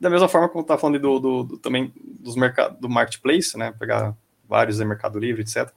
[0.00, 3.74] Da mesma forma como tá falando do, do, do também dos mercado, do marketplace, né?
[3.78, 4.14] Pegar
[4.48, 5.70] vários em Mercado Livre, etc.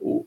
[0.00, 0.26] O,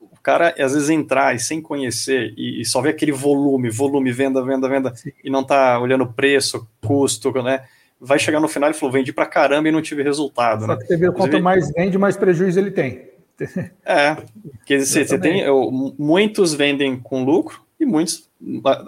[0.00, 4.12] o cara, às vezes, entrar e sem conhecer e, e só ver aquele volume, volume,
[4.12, 5.10] venda, venda, venda, Sim.
[5.24, 7.64] e não tá olhando preço, custo, né?
[8.04, 10.62] Vai chegar no final e falou, vendi pra caramba e não tive resultado.
[10.62, 10.76] Só né?
[10.76, 13.12] que você vê quanto mais vende, mais prejuízo ele tem.
[13.84, 14.14] É,
[14.58, 18.30] porque você, você tem, eu, muitos vendem com lucro e muitos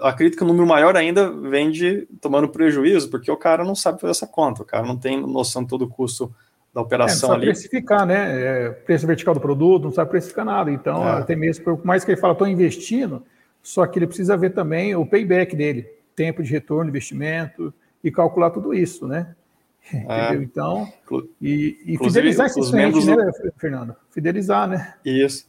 [0.01, 4.11] acredito que o número maior ainda vende tomando prejuízo, porque o cara não sabe fazer
[4.11, 6.33] essa conta, o cara não tem noção de todo o custo
[6.73, 7.51] da operação é, não sabe ali.
[7.53, 8.65] precificar, né?
[8.65, 10.69] É, preço vertical do produto, não sabe precificar nada.
[10.69, 11.19] Então, é.
[11.19, 13.23] até mesmo, por mais que ele fala, estou investindo,
[13.63, 17.73] só que ele precisa ver também o payback dele, tempo de retorno, investimento,
[18.05, 19.35] e calcular tudo isso, né?
[19.91, 19.97] É.
[19.97, 20.43] Entendeu?
[20.43, 20.93] Então,
[21.41, 23.95] e, e fidelizar esses clientes, né, Fernando?
[24.11, 24.93] Fidelizar, né?
[25.03, 25.47] Isso.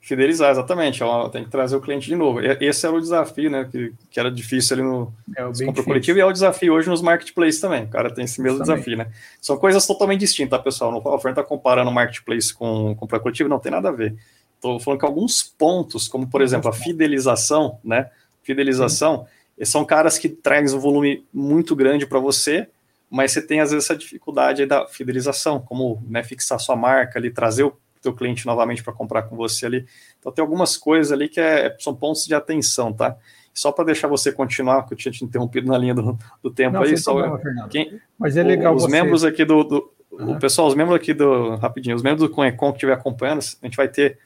[0.00, 1.02] Fidelizar, exatamente.
[1.02, 2.40] Ó, tem que trazer o cliente de novo.
[2.40, 3.68] Esse era o desafio, né?
[3.68, 7.02] Que, que era difícil ali no é, compra coletivo e é o desafio hoje nos
[7.02, 7.84] marketplaces também.
[7.84, 9.08] O cara tem esse mesmo desafio, né?
[9.40, 10.92] São coisas totalmente distintas, tá, pessoal?
[10.92, 14.16] Não, o Fernando está comparando o marketplace com compra coletivo, não tem nada a ver.
[14.54, 18.08] Estou falando que alguns pontos, como por exemplo a fidelização, né?
[18.44, 19.35] Fidelização, Sim.
[19.64, 22.68] São caras que trazem um volume muito grande para você,
[23.10, 27.30] mas você tem às vezes essa dificuldade da fidelização, como né, fixar sua marca ali,
[27.30, 29.86] trazer o teu cliente novamente para comprar com você ali.
[30.18, 33.16] Então tem algumas coisas ali que é, são pontos de atenção, tá?
[33.54, 36.74] Só para deixar você continuar, que eu tinha te interrompido na linha do, do tempo
[36.74, 38.92] Não, aí, só problema, quem, Mas é legal os você...
[38.92, 40.32] membros aqui do, do uhum.
[40.32, 43.66] o pessoal, os membros aqui do rapidinho, os membros do Conecon que estiver acompanhando, a
[43.66, 44.18] gente vai ter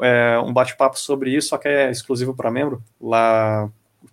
[0.00, 3.68] é, um bate-papo sobre isso, só que é exclusivo para membro, lá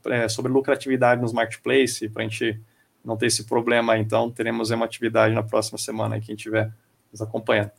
[0.05, 2.59] é, sobre lucratividade nos marketplace, para a gente
[3.03, 6.71] não ter esse problema, então teremos uma atividade na próxima semana aí, quem estiver
[7.11, 7.71] nos acompanhando.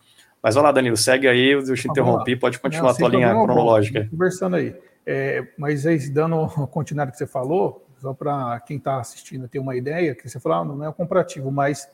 [0.42, 3.31] Mas vai lá, Danilo, segue aí, eu te interrompi, pode continuar Não, a tua linha
[3.31, 4.03] cronológica.
[4.05, 4.75] Bom, conversando aí.
[5.05, 9.77] É, mas aí, dando continuidade que você falou, só para quem está assistindo ter uma
[9.77, 11.90] ideia, que você falou, ah, não é um comparativo, mas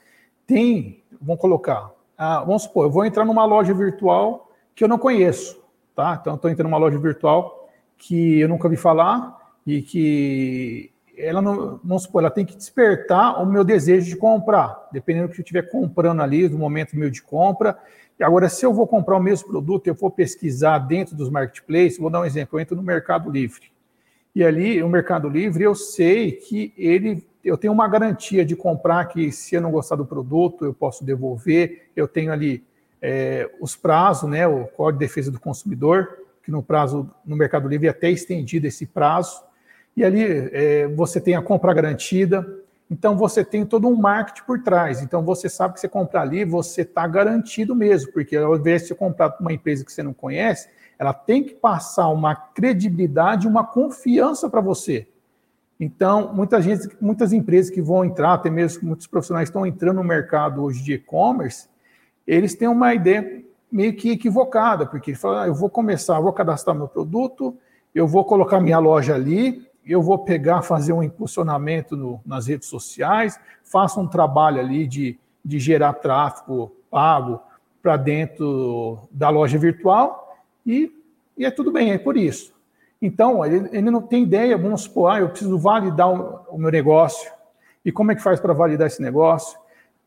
[0.47, 4.99] tem, vamos colocar, ah, vamos supor, eu vou entrar numa loja virtual que eu não
[4.99, 5.61] conheço,
[5.95, 6.19] tá?
[6.21, 11.81] Então, estou entrando numa loja virtual que eu nunca vi falar e que ela não,
[11.85, 15.45] vamos supor, ela tem que despertar o meu desejo de comprar, dependendo do que eu
[15.45, 17.79] estiver comprando ali, do momento meu de compra,
[18.21, 22.11] Agora, se eu vou comprar o mesmo produto, eu vou pesquisar dentro dos marketplaces, vou
[22.11, 23.73] dar um exemplo, eu entro no Mercado Livre.
[24.35, 29.07] E ali, o Mercado Livre, eu sei que ele, eu tenho uma garantia de comprar
[29.07, 31.91] que se eu não gostar do produto, eu posso devolver.
[31.95, 32.65] Eu tenho ali
[33.03, 37.69] é, os prazos, né, o Código de Defesa do Consumidor, que no prazo, no Mercado
[37.69, 39.43] Livre é até estendido esse prazo.
[39.97, 42.47] E ali é, você tem a compra garantida,
[42.91, 45.03] então você tem todo um marketing por trás.
[45.03, 48.89] Então você sabe que você comprar ali, você está garantido mesmo, porque ao invés de
[48.89, 53.49] você comprar para uma empresa que você não conhece, ela tem que passar uma credibilidade,
[53.49, 55.09] uma confiança para você.
[55.79, 60.05] Então, muita gente, muitas empresas que vão entrar, até mesmo muitos profissionais estão entrando no
[60.05, 61.69] mercado hoje de e-commerce,
[62.27, 66.33] eles têm uma ideia meio que equivocada, porque eles falam, ah, eu vou começar, vou
[66.33, 67.57] cadastrar meu produto,
[67.93, 72.69] eu vou colocar minha loja ali, eu vou pegar, fazer um impulsionamento no, nas redes
[72.69, 77.41] sociais, faço um trabalho ali de, de gerar tráfego pago
[77.83, 80.91] para dentro da loja virtual e,
[81.37, 82.55] e, é tudo bem, é por isso.
[83.01, 86.71] Então, ele, ele não tem ideia, vamos supor, ah, eu preciso validar o, o meu
[86.71, 87.31] negócio.
[87.85, 89.59] E como é que faz para validar esse negócio?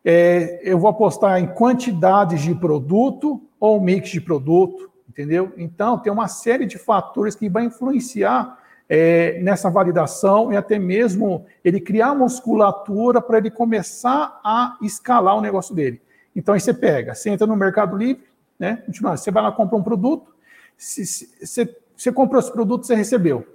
[0.04, 5.54] É, eu vou apostar em quantidades de produto ou mix de produto, entendeu?
[5.58, 8.58] Então, tem uma série de fatores que vai influenciar
[8.90, 15.42] é, nessa validação e até mesmo ele criar musculatura para ele começar a escalar o
[15.42, 16.02] negócio dele.
[16.36, 18.24] Então, aí você pega, você entra no Mercado Livre,
[18.60, 18.84] né?
[18.88, 20.34] Você vai lá comprar um produto,
[20.78, 23.46] se, se, você, você comprou esse produto, você recebeu.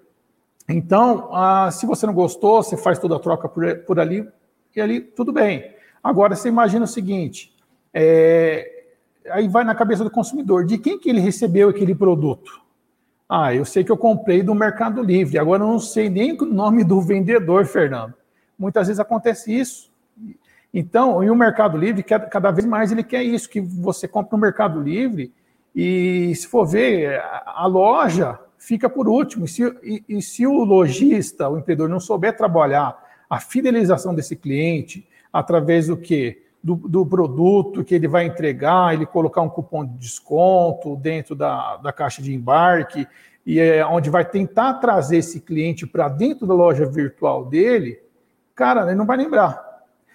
[0.69, 4.29] Então, ah, se você não gostou, você faz toda a troca por, por ali,
[4.75, 5.75] e ali tudo bem.
[6.03, 7.55] Agora, você imagina o seguinte,
[7.95, 8.85] é,
[9.31, 12.61] aí vai na cabeça do consumidor, de quem que ele recebeu aquele produto?
[13.35, 16.45] Ah, eu sei que eu comprei do Mercado Livre, agora eu não sei nem o
[16.45, 18.13] nome do vendedor, Fernando.
[18.59, 19.91] Muitas vezes acontece isso.
[20.73, 24.43] Então, e o Mercado Livre, cada vez mais ele quer isso, que você compra no
[24.43, 25.33] Mercado Livre
[25.75, 29.47] e, se for ver, a loja fica por último.
[29.47, 34.37] E se, e, e se o lojista, o empreendedor, não souber trabalhar a fidelização desse
[34.37, 36.43] cliente através do que?
[36.63, 41.77] Do, do, produto que ele vai entregar, ele colocar um cupom de desconto dentro da,
[41.79, 43.05] da caixa de embarque,
[43.45, 47.99] e é onde vai tentar trazer esse cliente para dentro da loja virtual dele,
[48.55, 49.61] cara, ele não vai lembrar.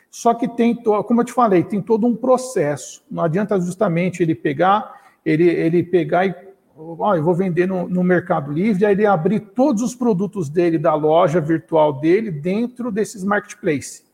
[0.10, 3.04] Só que tem, como eu te falei, tem todo um processo.
[3.12, 6.34] Não adianta justamente ele pegar, ele, ele pegar e
[6.78, 10.78] ó, eu vou vender no, no, Mercado Livre, aí ele abrir todos os produtos dele
[10.78, 14.06] da loja virtual dele dentro desses marketplace.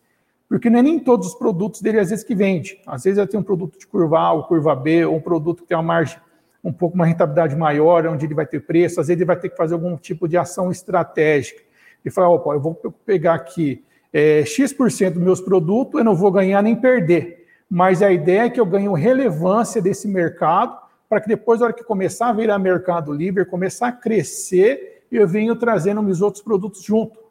[0.54, 2.80] Porque não é nem todos os produtos dele, às vezes, que vende.
[2.86, 5.64] Às vezes ele tem um produto de curva A ou curva B, ou um produto
[5.64, 6.20] que tem uma margem
[6.64, 9.50] um pouco uma rentabilidade maior, onde ele vai ter preço, às vezes ele vai ter
[9.50, 11.60] que fazer algum tipo de ação estratégica.
[12.06, 16.32] E falar, opa, eu vou pegar aqui é, X% dos meus produtos, eu não vou
[16.32, 17.48] ganhar nem perder.
[17.68, 20.78] Mas a ideia é que eu ganhe relevância desse mercado
[21.10, 25.28] para que depois, na hora que começar a virar mercado livre, começar a crescer, eu
[25.28, 27.23] venho trazendo meus outros produtos junto.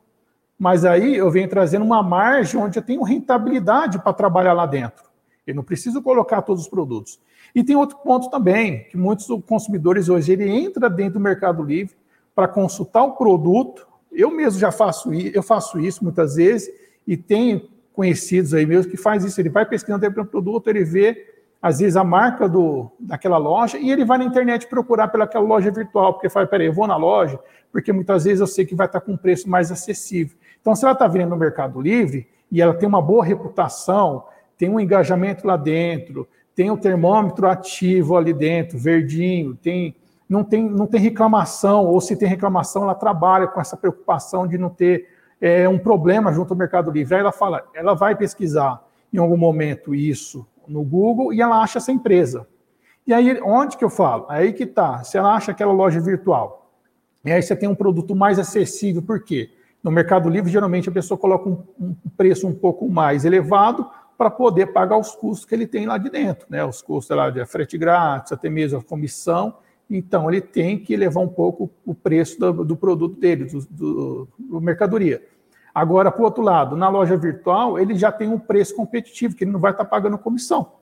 [0.58, 5.04] Mas aí eu venho trazendo uma margem onde eu tenho rentabilidade para trabalhar lá dentro.
[5.46, 7.20] Eu não preciso colocar todos os produtos.
[7.54, 11.94] E tem outro ponto também, que muitos consumidores hoje, ele entra dentro do Mercado Livre
[12.34, 13.86] para consultar o produto.
[14.10, 16.70] Eu mesmo já faço isso, eu faço isso muitas vezes,
[17.06, 19.40] e tenho conhecidos aí mesmo que faz isso.
[19.40, 23.92] Ele vai pesquisando o produto, ele vê às vezes, a marca do, daquela loja e
[23.92, 27.38] ele vai na internet procurar pelaquela loja virtual, porque fala, peraí, eu vou na loja,
[27.70, 30.36] porque muitas vezes eu sei que vai estar com um preço mais acessível.
[30.62, 34.24] Então, se ela está vindo no Mercado Livre e ela tem uma boa reputação,
[34.56, 39.94] tem um engajamento lá dentro, tem o termômetro ativo ali dentro, verdinho, tem
[40.32, 44.56] não tem, não tem reclamação, ou se tem reclamação, ela trabalha com essa preocupação de
[44.56, 45.06] não ter
[45.38, 47.14] é, um problema junto ao Mercado Livre.
[47.14, 51.76] Aí ela fala, ela vai pesquisar em algum momento isso no Google e ela acha
[51.76, 52.46] essa empresa.
[53.06, 54.24] E aí, onde que eu falo?
[54.28, 55.04] Aí que tá.
[55.04, 56.70] Se ela acha aquela loja virtual,
[57.24, 59.50] e aí você tem um produto mais acessível, por quê?
[59.82, 64.30] No Mercado Livre, geralmente a pessoa coloca um, um preço um pouco mais elevado para
[64.30, 66.64] poder pagar os custos que ele tem lá de dentro, né?
[66.64, 69.56] Os custos lá de frete grátis, até mesmo a comissão.
[69.90, 74.28] Então, ele tem que levar um pouco o preço do, do produto dele, do, do,
[74.38, 75.22] do mercadoria.
[75.74, 79.50] Agora, por outro lado, na loja virtual, ele já tem um preço competitivo, que ele
[79.50, 80.72] não vai estar pagando comissão.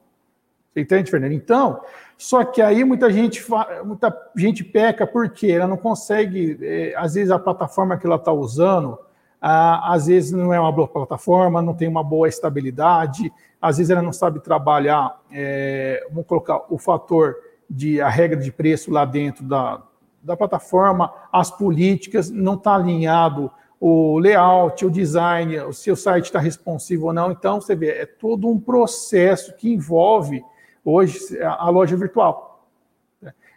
[0.73, 1.33] Você entende, Fernando?
[1.33, 1.81] Então,
[2.17, 3.45] só que aí muita gente,
[3.85, 8.33] muita gente peca porque ela não consegue, é, às vezes a plataforma que ela está
[8.33, 8.99] usando,
[9.41, 13.91] ah, às vezes não é uma boa plataforma, não tem uma boa estabilidade, às vezes
[13.91, 17.35] ela não sabe trabalhar, é, vamos colocar o fator
[17.69, 19.83] de a regra de preço lá dentro da,
[20.23, 26.39] da plataforma, as políticas, não está alinhado o layout, o design, o seu site está
[26.39, 27.33] responsivo ou não.
[27.33, 30.45] Então, você vê, é todo um processo que envolve
[30.91, 32.51] hoje a loja virtual.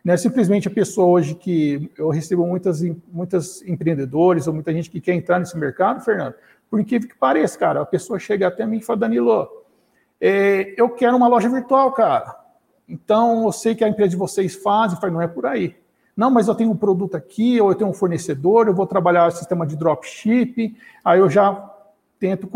[0.03, 4.89] Não é simplesmente a pessoa hoje que eu recebo muitas, muitas empreendedores ou muita gente
[4.89, 6.35] que quer entrar nesse mercado, Fernando,
[6.69, 9.47] por incrível que pareça, cara, a pessoa chega até mim e fala, Danilo,
[10.19, 12.35] é, eu quero uma loja virtual, cara.
[12.87, 15.75] Então, eu sei que a empresa de vocês faz, e não é por aí.
[16.15, 19.27] Não, mas eu tenho um produto aqui, ou eu tenho um fornecedor, eu vou trabalhar
[19.27, 21.71] o sistema de dropship, aí eu já
[22.19, 22.49] tento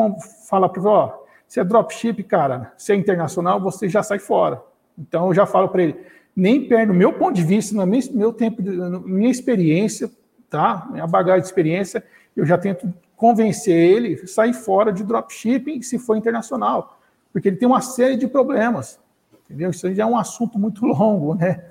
[0.47, 4.61] falar para ó, se é dropship, cara, se é internacional, você já sai fora.
[4.97, 5.95] Então eu já falo para ele,
[6.35, 10.11] nem perde, no meu ponto de vista, no meu tempo, na minha experiência,
[10.49, 10.87] tá?
[10.91, 12.03] Minha bagagem de experiência,
[12.35, 16.99] eu já tento convencer ele a sair fora de dropshipping se for internacional,
[17.31, 18.99] porque ele tem uma série de problemas,
[19.45, 19.71] entendeu?
[19.71, 21.63] Isso já é um assunto muito longo, né?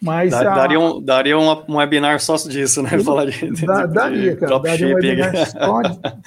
[0.00, 2.90] Mas daria, um, daria um, um webinar só disso, né?
[2.98, 4.58] Falar de, de, daria, cara.
[4.58, 5.80] Daria um só,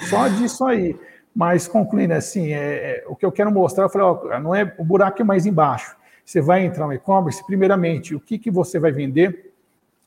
[0.08, 0.96] só disso aí.
[1.38, 4.74] Mas concluindo assim, é, é, o que eu quero mostrar, eu falei, ó, não é
[4.76, 5.96] o buraco é mais embaixo.
[6.24, 9.54] Você vai entrar no e-commerce, primeiramente, o que, que você vai vender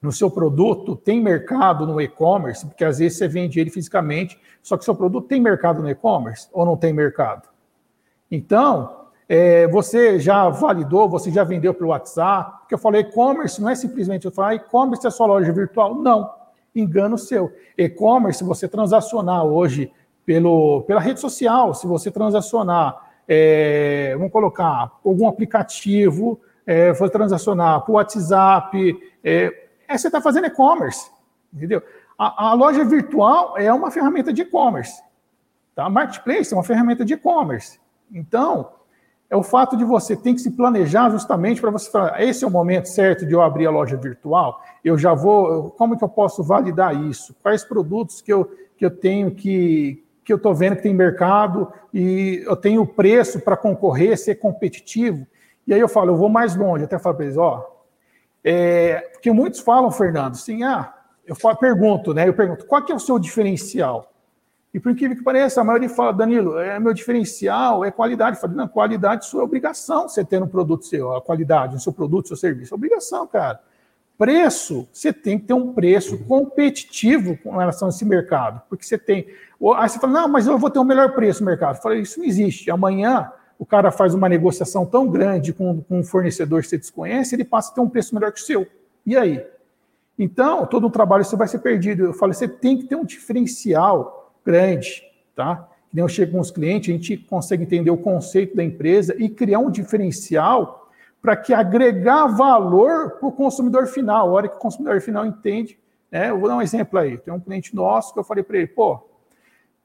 [0.01, 0.93] no seu produto?
[0.93, 2.65] Tem mercado no e-commerce?
[2.65, 6.49] Porque às vezes você vende ele fisicamente, só que seu produto tem mercado no e-commerce
[6.51, 7.47] ou não tem mercado?
[8.29, 12.59] Então, é, você já validou, você já vendeu pelo WhatsApp?
[12.59, 15.95] Porque eu falei e-commerce não é simplesmente eu falar e-commerce é sua loja virtual.
[15.95, 16.29] Não,
[16.75, 17.53] engano seu.
[17.77, 19.93] E-commerce, você transacionar hoje
[20.31, 27.81] pelo, pela rede social, se você transacionar, é, vamos colocar algum aplicativo, é, for transacionar
[27.81, 31.11] por WhatsApp, é, é você está fazendo e-commerce,
[31.53, 31.83] entendeu?
[32.17, 35.03] A, a, loja virtual é uma ferramenta de e-commerce,
[35.75, 35.89] tá?
[35.89, 37.77] Marketplace é uma ferramenta de e-commerce.
[38.09, 38.69] Então,
[39.29, 42.47] é o fato de você ter que se planejar justamente para você falar, esse é
[42.47, 46.09] o momento certo de eu abrir a loja virtual, eu já vou, como que eu
[46.09, 47.35] posso validar isso?
[47.43, 51.71] Quais produtos que eu, que eu tenho que, que eu estou vendo que tem mercado
[51.93, 55.25] e eu tenho preço para concorrer, ser competitivo.
[55.65, 57.81] E aí eu falo, eu vou mais longe, até falo para eles, ó,
[58.43, 60.93] é, porque muitos falam, Fernando, assim, ah,
[61.25, 62.27] eu falo, pergunto, né?
[62.27, 64.11] Eu pergunto, qual que é o seu diferencial?
[64.73, 68.37] E por incrível que pareça, a maioria fala, Danilo, é, meu diferencial é qualidade.
[68.37, 71.79] Eu falo, não, qualidade sua é obrigação você ter no produto seu, a qualidade no
[71.79, 72.73] seu produto, seu serviço.
[72.73, 73.59] É obrigação, cara.
[74.17, 78.61] Preço, você tem que ter um preço competitivo com relação a esse mercado.
[78.69, 79.27] Porque você tem.
[79.75, 81.75] Aí você fala, não, mas eu vou ter um melhor preço no mercado.
[81.75, 82.71] Eu falei, isso não existe.
[82.71, 87.35] Amanhã o cara faz uma negociação tão grande com, com um fornecedor que você desconhece,
[87.35, 88.65] ele passa a ter um preço melhor que o seu.
[89.05, 89.45] E aí?
[90.17, 92.05] Então, todo o trabalho você vai ser perdido.
[92.05, 95.03] Eu falei, você tem que ter um diferencial grande,
[95.35, 95.67] tá?
[95.91, 99.29] Que eu chego com os clientes, a gente consegue entender o conceito da empresa e
[99.29, 100.89] criar um diferencial
[101.21, 105.77] para que agregar valor para o consumidor final, a hora que o consumidor final entende.
[106.11, 106.31] Né?
[106.31, 107.17] Eu vou dar um exemplo aí.
[107.17, 108.99] Tem um cliente nosso que eu falei para ele, pô,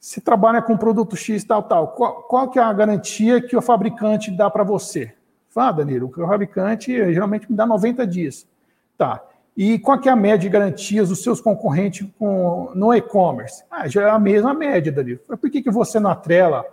[0.07, 3.61] você trabalha com produto X, tal, tal, qual, qual que é a garantia que o
[3.61, 5.13] fabricante dá para você?
[5.49, 8.47] Fala, ah, Danilo, o fabricante geralmente me dá 90 dias.
[8.97, 9.21] Tá.
[9.57, 13.65] E qual que é a média de garantias dos seus concorrentes com, no e-commerce?
[13.69, 15.19] Ah, já é a mesma média, Danilo.
[15.19, 16.65] Por que, que você não atrela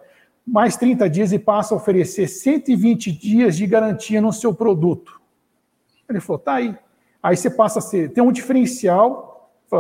[0.46, 5.20] mais 30 dias e passa a oferecer 120 dias de garantia no seu produto.
[6.08, 6.78] Ele falou, tá aí.
[7.24, 9.33] Aí você passa a ser, tem um diferencial,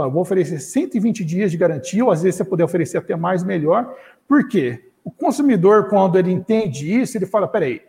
[0.09, 3.95] vou oferecer 120 dias de garantia, ou às vezes você poder oferecer até mais, melhor.
[4.27, 4.89] Por quê?
[5.03, 7.81] O consumidor, quando ele entende isso, ele fala, peraí,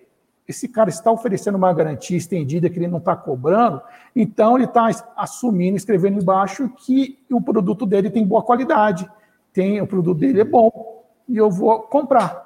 [0.47, 3.81] esse cara está oferecendo uma garantia estendida que ele não está cobrando,
[4.15, 9.09] então ele está assumindo, escrevendo embaixo que o produto dele tem boa qualidade,
[9.53, 12.45] tem o produto dele é bom, e eu vou comprar.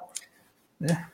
[0.79, 1.05] Né?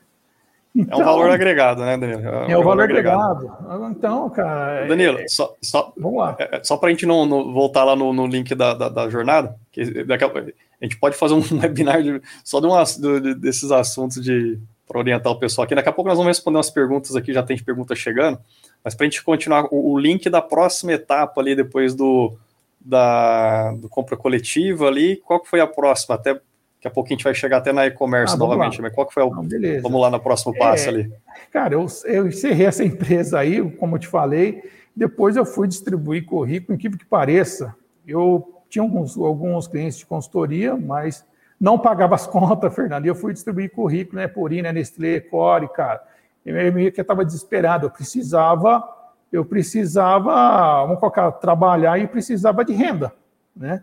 [0.76, 2.20] Então, é um valor agregado, né, Danilo?
[2.20, 3.48] É, é o valor, valor agregado.
[3.48, 3.90] agregado.
[3.90, 4.86] Então, cara.
[4.86, 5.28] Danilo, é...
[5.28, 6.36] só, só, Vamos lá.
[6.38, 8.88] É, é só para a gente não, não, voltar lá no, no link da, da,
[8.90, 12.96] da, jornada, que daqui a, a, gente pode fazer um webinar de, só de, umas,
[12.96, 15.74] de, desses assuntos de para orientar o pessoal aqui.
[15.74, 18.38] Daqui a pouco nós vamos responder umas perguntas aqui, já tem perguntas chegando,
[18.84, 22.36] mas para a gente continuar, o, o, link da próxima etapa ali, depois do,
[22.80, 26.14] da, do compra coletiva ali, qual que foi a próxima?
[26.14, 26.40] Até
[26.86, 29.12] Daqui a pouco a gente vai chegar até na e-commerce ah, novamente, mas qual que
[29.12, 29.30] foi o.
[29.30, 29.42] Não,
[29.82, 31.12] vamos lá no próximo passo é, ali.
[31.52, 34.62] Cara, eu, eu encerrei essa empresa aí, como eu te falei,
[34.94, 37.74] depois eu fui distribuir currículo, incrível que pareça.
[38.06, 41.24] Eu tinha alguns, alguns clientes de consultoria, mas
[41.60, 43.04] não pagava as contas, Fernando.
[43.04, 44.28] E eu fui distribuir currículo, né?
[44.28, 46.00] Purina, Nestlé, Core, cara.
[46.44, 47.86] Eu meio que estava desesperado.
[47.86, 48.88] Eu precisava,
[49.32, 53.12] eu precisava, vamos colocar, trabalhar e precisava de renda,
[53.56, 53.82] né?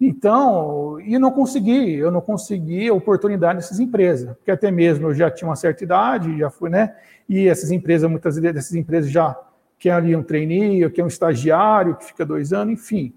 [0.00, 5.30] Então, e não consegui, eu não consegui oportunidade nessas empresas, porque até mesmo eu já
[5.30, 6.96] tinha uma certa idade, já fui, né?
[7.28, 9.38] E essas empresas, muitas vezes, essas empresas já
[9.78, 13.12] querem um trainee, quer um estagiário que fica dois anos, enfim.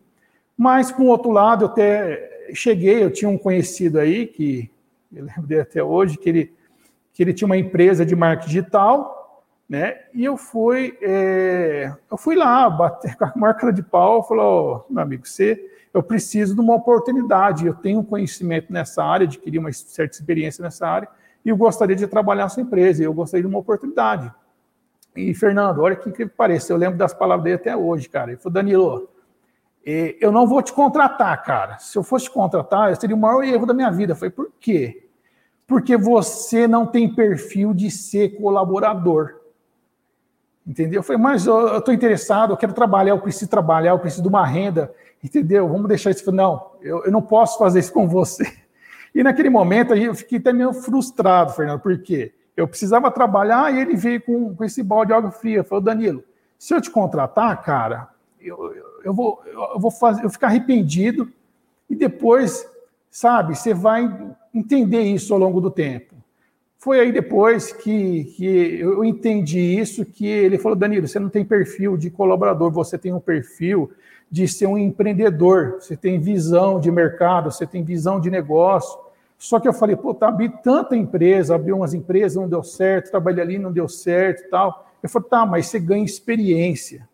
[0.57, 4.69] Mas, por outro lado, eu até cheguei, eu tinha um conhecido aí, que
[5.13, 6.53] eu lembro dele até hoje, que ele,
[7.13, 9.99] que ele tinha uma empresa de marketing digital, né?
[10.13, 14.93] E eu fui, é, eu fui lá, bater com a marca de pau, falou, oh,
[14.93, 17.67] meu amigo, você eu preciso de uma oportunidade.
[17.67, 21.07] Eu tenho conhecimento nessa área, adquiri uma certa experiência nessa área,
[21.45, 24.31] e eu gostaria de trabalhar nessa empresa, eu gostaria de uma oportunidade.
[25.15, 28.31] E, Fernando, olha que, que parece, eu lembro das palavras dele até hoje, cara.
[28.31, 29.09] Ele falou, Danilo,
[29.85, 31.77] eh, eu não vou te contratar, cara.
[31.77, 34.13] Se eu fosse te contratar, seria o maior erro da minha vida.
[34.13, 35.07] Eu falei, por quê?
[35.67, 39.42] Porque você não tem perfil de ser colaborador.
[40.65, 40.99] Entendeu?
[40.99, 44.29] Eu falei, mas eu estou interessado, eu quero trabalhar, eu preciso trabalhar, eu preciso de
[44.29, 44.93] uma renda.
[45.23, 45.67] Entendeu?
[45.67, 46.31] Vamos deixar isso.
[46.31, 48.45] Não, eu, eu não posso fazer isso com você.
[49.15, 53.95] E naquele momento eu fiquei até meio frustrado, Fernando, porque eu precisava trabalhar e ele
[53.95, 55.63] veio com, com esse balde de água fria.
[55.63, 56.23] Falou, Danilo,
[56.57, 58.09] Se eu te contratar, cara,
[58.41, 61.31] eu, eu, vou, eu vou fazer, eu ficar arrependido
[61.89, 62.67] e depois,
[63.11, 64.11] sabe, você vai
[64.53, 66.12] entender isso ao longo do tempo.
[66.83, 71.45] Foi aí depois que, que eu entendi isso, que ele falou, Danilo, você não tem
[71.45, 73.89] perfil de colaborador, você tem um perfil
[74.29, 78.99] de ser um empreendedor, você tem visão de mercado, você tem visão de negócio.
[79.37, 83.11] Só que eu falei, pô, tá, abri tanta empresa, abri umas empresas, não deu certo,
[83.11, 84.85] trabalhei ali, não deu certo tal.
[85.01, 87.07] Eu falei, tá, mas você ganha experiência.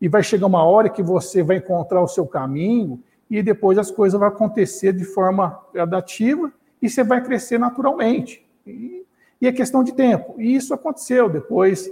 [0.00, 3.00] E vai chegar uma hora que você vai encontrar o seu caminho
[3.30, 6.52] e depois as coisas vão acontecer de forma gradativa
[6.82, 8.44] e você vai crescer naturalmente.
[8.66, 9.04] E,
[9.40, 10.34] e é questão de tempo.
[10.38, 11.28] E isso aconteceu.
[11.28, 11.90] Depois,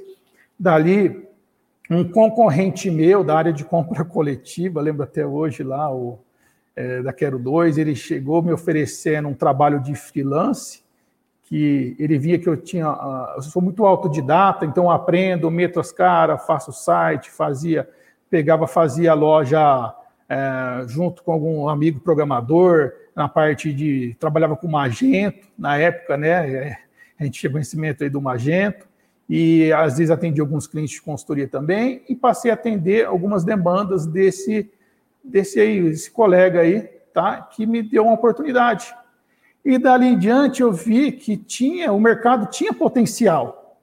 [0.59, 1.27] dali,
[1.91, 6.19] um concorrente meu da área de compra coletiva, lembro até hoje lá, o
[6.77, 10.83] é, da Quero 2, ele chegou me oferecendo um trabalho de freelance,
[11.45, 15.93] que ele via que eu tinha, uh, eu sou muito autodidata, então aprendo, meto as
[15.93, 17.89] caras, faço site, fazia,
[18.31, 19.95] pegava, fazia a loja
[20.29, 26.29] é, junto com algum amigo programador, na parte de, trabalhava com Magento, na época, né,
[26.29, 26.79] é,
[27.19, 28.87] a gente tinha conhecimento aí do Magento,
[29.29, 34.07] e às vezes atendi alguns clientes de consultoria também, e passei a atender algumas demandas
[34.07, 34.71] desse,
[35.23, 38.95] desse aí, esse colega aí, tá, que me deu uma oportunidade.
[39.65, 43.79] E dali em diante eu vi que tinha, o mercado tinha potencial,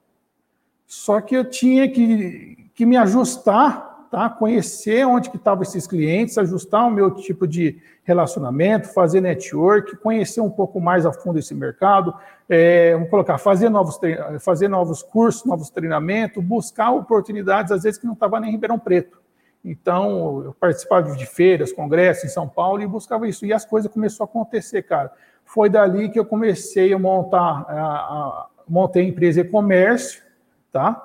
[0.86, 4.28] só que eu tinha que, que me ajustar tá?
[4.28, 10.42] conhecer onde que estavam esses clientes, ajustar o meu tipo de relacionamento, fazer network, conhecer
[10.42, 12.14] um pouco mais a fundo esse mercado,
[12.46, 13.98] é, vamos colocar, fazer novos,
[14.40, 18.78] fazer novos cursos, novos treinamentos, buscar oportunidades, às vezes, que não estava nem em Ribeirão
[18.78, 19.18] Preto.
[19.64, 23.46] Então, eu participava de feiras, congressos em São Paulo e buscava isso.
[23.46, 25.10] E as coisas começaram a acontecer, cara.
[25.42, 30.22] Foi dali que eu comecei a montar, a, a, montei a empresa e-comércio,
[30.70, 31.02] tá?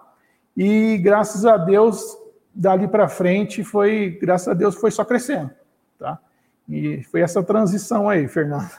[0.58, 2.18] E graças a Deus,
[2.58, 5.52] dali para frente foi, graças a Deus, foi só crescendo,
[6.00, 6.20] tá?
[6.68, 8.70] E foi essa transição aí, Fernando.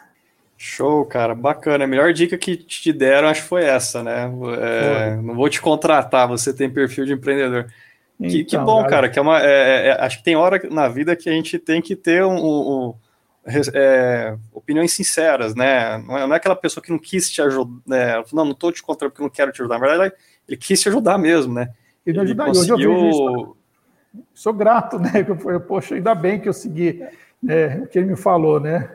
[0.57, 1.85] Show, cara, bacana.
[1.85, 4.29] A melhor dica que te deram, acho que foi essa, né?
[4.61, 7.67] É, não vou te contratar, você tem perfil de empreendedor.
[8.19, 9.41] Então, que, que, bom, cara, que é uma.
[9.41, 12.25] É, é, é, acho que tem hora na vida que a gente tem que ter
[12.25, 12.95] um, um, um
[13.73, 15.99] é, opiniões sinceras, né?
[15.99, 18.17] Não é, não é, aquela pessoa que não quis te ajudar, né?
[18.33, 19.79] não, não estou te contratando porque não quero te ajudar.
[19.79, 20.15] Na verdade,
[20.49, 21.71] ele quis te ajudar mesmo, né?
[22.05, 22.75] Ele, ele conseguiu...
[22.75, 23.57] Hoje eu vejo isso,
[24.35, 25.11] sou grato, né?
[25.27, 27.05] Eu, poxa, ainda bem que eu segui
[27.43, 28.91] né, o que ele me falou, né?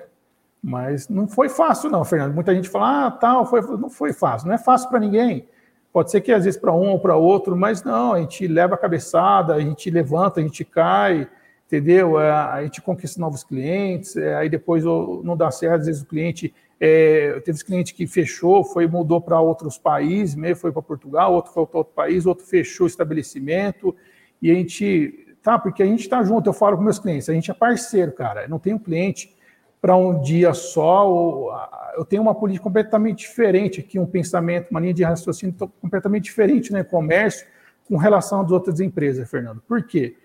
[0.61, 2.33] Mas não foi fácil, não, Fernando.
[2.33, 4.47] Muita gente fala, ah, tal, foi, não foi fácil.
[4.47, 5.45] Não é fácil para ninguém.
[5.91, 8.73] Pode ser que às vezes para um ou para outro, mas não, a gente leva
[8.73, 11.27] a cabeçada, a gente levanta, a gente cai,
[11.67, 12.19] entendeu?
[12.19, 16.05] É, a gente conquista novos clientes, é, aí depois não dá certo, às vezes o
[16.05, 16.53] cliente.
[16.79, 21.53] É, teve cliente que fechou, foi mudou para outros países, meio foi para Portugal, outro
[21.53, 23.95] foi para outro país, outro fechou o estabelecimento,
[24.43, 27.33] e a gente, tá, porque a gente está junto, eu falo com meus clientes, a
[27.33, 29.33] gente é parceiro, cara, não tem um cliente
[29.81, 31.49] para um dia só, ou,
[31.95, 36.73] eu tenho uma política completamente diferente aqui, um pensamento, uma linha de raciocínio completamente diferente
[36.73, 37.47] no e-comércio
[37.87, 39.61] com relação às outras empresas, Fernando.
[39.65, 40.17] Por quê?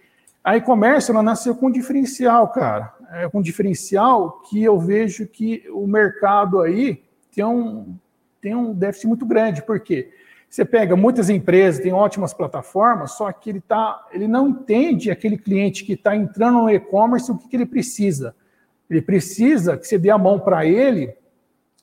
[0.42, 2.92] A e-commerce ela nasceu com um diferencial, cara.
[3.12, 7.96] É com um diferencial que eu vejo que o mercado aí tem um,
[8.40, 9.62] tem um déficit muito grande.
[9.62, 10.10] Por quê?
[10.48, 15.36] Você pega muitas empresas, tem ótimas plataformas, só que ele, tá, ele não entende aquele
[15.36, 18.34] cliente que está entrando no e-commerce o que, que ele precisa.
[18.88, 21.14] Ele precisa que você dê a mão para ele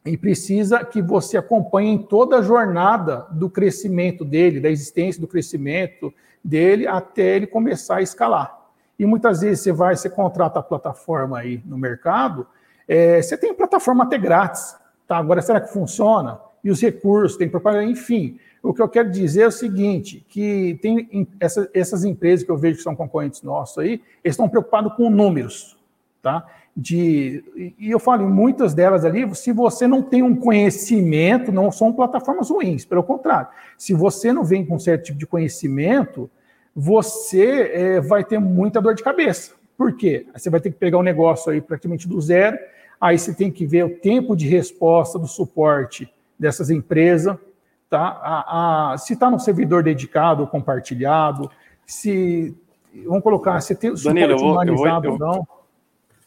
[0.04, 5.28] e precisa que você acompanhe em toda a jornada do crescimento dele, da existência do
[5.28, 6.12] crescimento
[6.44, 8.66] dele, até ele começar a escalar.
[8.98, 12.48] E muitas vezes você vai, você contrata a plataforma aí no mercado,
[12.88, 14.76] é, você tem plataforma até grátis,
[15.08, 15.18] tá?
[15.18, 16.40] Agora, será que funciona?
[16.64, 18.40] E os recursos, tem propaganda, enfim.
[18.66, 22.58] O que eu quero dizer é o seguinte, que tem essa, essas empresas que eu
[22.58, 25.78] vejo que são concorrentes nossos aí, eles estão preocupados com números,
[26.20, 26.44] tá?
[26.76, 27.44] De,
[27.78, 32.50] e eu falo, muitas delas ali, se você não tem um conhecimento, não são plataformas
[32.50, 33.48] ruins, pelo contrário.
[33.78, 36.28] Se você não vem com certo tipo de conhecimento,
[36.76, 39.54] você é, vai ter muita dor de cabeça.
[39.78, 40.26] Por quê?
[40.36, 42.58] Você vai ter que pegar um negócio aí praticamente do zero,
[43.00, 47.38] aí você tem que ver o tempo de resposta do suporte dessas empresas,
[47.90, 48.00] tá?
[48.00, 51.50] A, a, se está no servidor dedicado ou compartilhado,
[51.86, 52.56] se
[53.06, 55.48] vamos colocar, se tem Danilo, eu vou, humanizado ou não.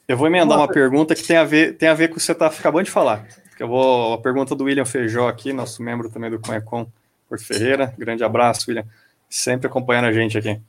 [0.06, 2.22] Eu vou emendar uma pergunta que tem a ver, tem a ver com o que
[2.22, 3.26] você está acabando de falar.
[3.58, 6.86] Eu vou a pergunta do William Feijó aqui, nosso membro também do Conecom
[7.28, 7.92] Porto Ferreira.
[7.98, 8.84] Grande abraço, William,
[9.28, 10.60] sempre acompanhando a gente aqui.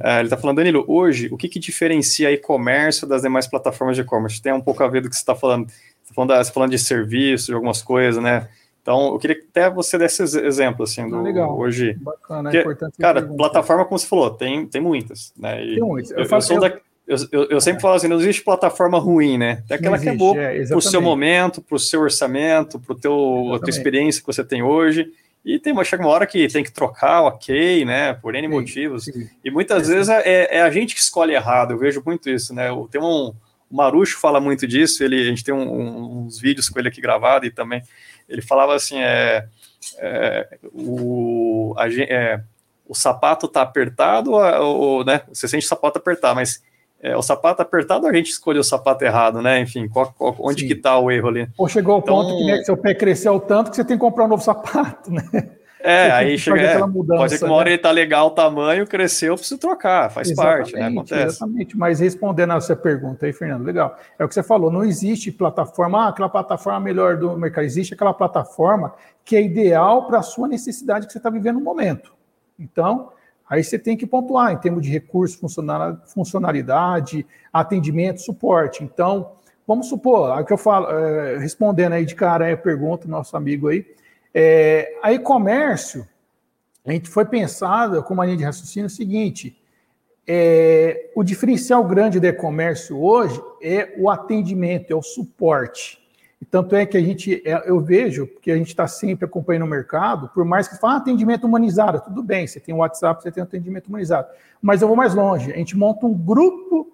[0.00, 4.02] É, ele está falando, Danilo, hoje, o que, que diferencia e-commerce das demais plataformas de
[4.02, 4.40] e-commerce?
[4.40, 5.68] Tem um pouco a ver do que você está falando.
[5.68, 8.48] Você está falando, tá falando de serviços, de algumas coisas, né?
[8.84, 11.58] Então, eu queria até você desse exemplo, assim, do ah, legal.
[11.58, 11.94] hoje.
[11.94, 12.98] Bacana, é importante.
[12.98, 15.64] Cara, plataforma, como você falou, tem, tem muitas, né?
[15.64, 16.10] E tem muitas.
[16.10, 16.68] Eu, eu, eu, sou da,
[17.06, 19.62] eu, eu, eu, sempre falo assim, não existe plataforma ruim, né?
[19.66, 22.78] Tem aquela existe, que é boa é, para o seu momento, para o seu orçamento,
[22.78, 25.10] para a tua experiência que você tem hoje.
[25.42, 28.12] E tem uma, chega uma hora que tem que trocar, ok, né?
[28.12, 29.04] Por N sim, motivos.
[29.06, 29.30] Sim.
[29.42, 32.68] E muitas vezes é, é, a gente que escolhe errado, eu vejo muito isso, né?
[32.90, 33.32] Tem um.
[33.70, 37.00] O Marucho fala muito disso, ele, a gente tem um, uns vídeos com ele aqui
[37.00, 37.82] gravado e também.
[38.28, 39.46] Ele falava assim: é,
[39.98, 42.40] é o, a, é,
[42.86, 45.22] o sapato tá apertado, ou, né?
[45.28, 46.62] Você sente o sapato apertar, mas
[47.00, 49.60] é, o sapato apertado, a gente escolheu o sapato errado, né?
[49.60, 50.68] Enfim, qual, qual, onde Sim.
[50.68, 51.48] que tá o erro ali?
[51.58, 54.00] Ou chegou ao então, ponto que né, seu pé cresceu tanto que você tem que
[54.00, 55.22] comprar um novo sapato, né?
[55.84, 56.60] É, aí chega.
[56.62, 57.72] É, mudança, pode ser que uma hora né?
[57.72, 60.86] ele tá legal o tamanho, cresceu, preciso trocar, faz exatamente, parte, né?
[60.86, 61.36] Acontece.
[61.36, 63.94] Exatamente, mas respondendo a sua pergunta aí, Fernando, legal.
[64.18, 67.92] É o que você falou, não existe plataforma, ah, aquela plataforma melhor do mercado, existe
[67.92, 72.14] aquela plataforma que é ideal para a sua necessidade que você está vivendo no momento.
[72.58, 73.10] Então,
[73.48, 75.38] Aí você tem que pontuar em termos de recurso,
[76.06, 78.82] funcionalidade, atendimento, suporte.
[78.82, 79.32] Então,
[79.66, 83.68] vamos supor, o que eu falo, é, respondendo aí de cara a pergunta nosso amigo
[83.68, 83.84] aí,
[84.34, 86.06] é, a e-comércio,
[86.84, 89.56] a gente foi pensado com uma linha de raciocínio seguinte:
[90.26, 96.02] é, o diferencial grande do e-comércio hoje é o atendimento, é o suporte.
[96.50, 99.68] Tanto é que a gente, é, eu vejo que a gente está sempre acompanhando o
[99.68, 103.32] mercado, por mais que fale ah, atendimento humanizado, tudo bem, você tem o WhatsApp, você
[103.32, 104.28] tem atendimento humanizado.
[104.60, 106.92] Mas eu vou mais longe, a gente monta um grupo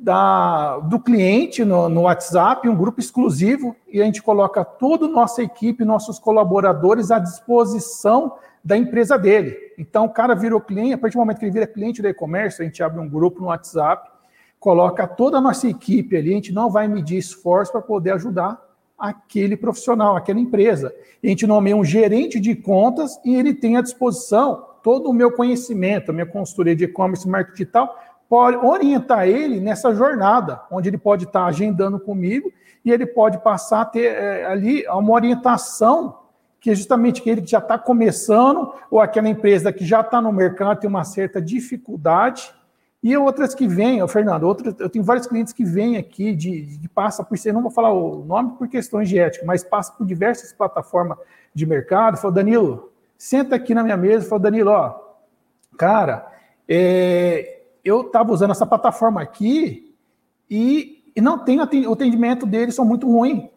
[0.00, 5.08] da, do cliente no, no WhatsApp, um grupo exclusivo, e a gente coloca toda a
[5.08, 8.34] nossa equipe, nossos colaboradores à disposição
[8.64, 9.56] da empresa dele.
[9.78, 12.60] Então, o cara virou cliente, a partir do momento que ele vira cliente do e-commerce,
[12.60, 14.10] a gente abre um grupo no WhatsApp,
[14.58, 18.60] coloca toda a nossa equipe ali, a gente não vai medir esforço para poder ajudar
[18.98, 20.94] aquele profissional, aquela empresa.
[21.22, 25.32] A gente nomeia um gerente de contas e ele tem à disposição todo o meu
[25.32, 27.98] conhecimento, a minha consultoria de e-commerce, marketing digital,
[28.30, 32.52] orientar ele nessa jornada, onde ele pode estar agendando comigo
[32.84, 36.20] e ele pode passar a ter é, ali uma orientação
[36.60, 40.30] que é justamente que ele já está começando, ou aquela empresa que já está no
[40.30, 42.54] mercado tem uma certa dificuldade,
[43.02, 46.88] e outras que vêm, Fernando, outras, eu tenho vários clientes que vêm aqui, de, de
[46.88, 50.06] passa por ser, não vou falar o nome por questões de ética, mas passa por
[50.06, 51.16] diversas plataformas
[51.54, 55.00] de mercado, falou, Danilo, senta aqui na minha mesa, falou, Danilo, ó,
[55.78, 56.30] cara,
[56.68, 59.94] é, eu estava usando essa plataforma aqui
[60.50, 63.50] e, e não tem o atendimento deles são muito ruim.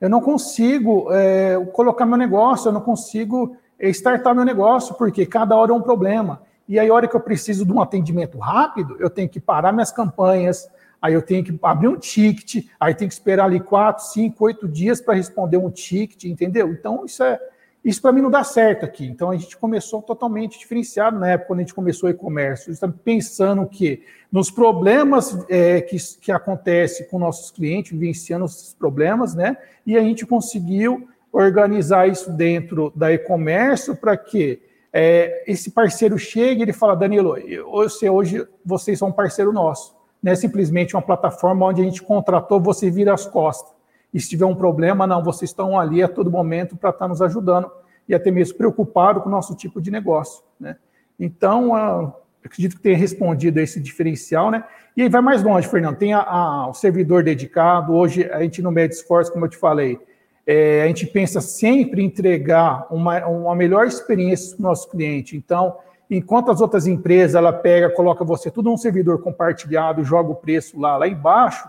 [0.00, 5.56] Eu não consigo é, colocar meu negócio, eu não consigo startar meu negócio, porque cada
[5.56, 6.42] hora é um problema.
[6.68, 9.72] E aí, a hora que eu preciso de um atendimento rápido, eu tenho que parar
[9.72, 10.68] minhas campanhas,
[11.02, 14.68] aí eu tenho que abrir um ticket, aí tenho que esperar ali quatro, cinco, oito
[14.68, 16.70] dias para responder um ticket, entendeu?
[16.70, 17.40] Então, isso é
[17.84, 19.06] isso para mim não dá certo aqui.
[19.06, 22.70] Então a gente começou totalmente diferenciado na época quando a gente começou o e-commerce.
[22.70, 29.34] Estamos pensando que nos problemas é, que, que acontece com nossos clientes, vivenciando esses problemas,
[29.34, 29.56] né?
[29.86, 34.60] E a gente conseguiu organizar isso dentro da e-commerce para que
[34.92, 39.96] é, esse parceiro chega e ele fala, Danilo, eu hoje vocês são um parceiro nosso.
[40.22, 43.72] Não é simplesmente uma plataforma onde a gente contratou, você vira as costas.
[44.12, 47.08] E se tiver um problema, não, vocês estão ali a todo momento para estar tá
[47.08, 47.70] nos ajudando
[48.08, 50.42] e até mesmo preocupado com o nosso tipo de negócio.
[50.58, 50.76] Né?
[51.18, 52.12] Então, uh,
[52.44, 54.64] acredito que tenha respondido a esse diferencial, né?
[54.96, 55.96] E aí vai mais longe, Fernando.
[55.96, 57.94] Tem a, a, o servidor dedicado.
[57.94, 60.00] Hoje a gente não mede como eu te falei.
[60.46, 65.36] É, a gente pensa sempre em entregar uma, uma melhor experiência para o nosso cliente.
[65.36, 65.76] Então,
[66.10, 70.80] enquanto as outras empresas, ela pega, coloca você tudo num servidor compartilhado, joga o preço
[70.80, 71.68] lá, lá embaixo,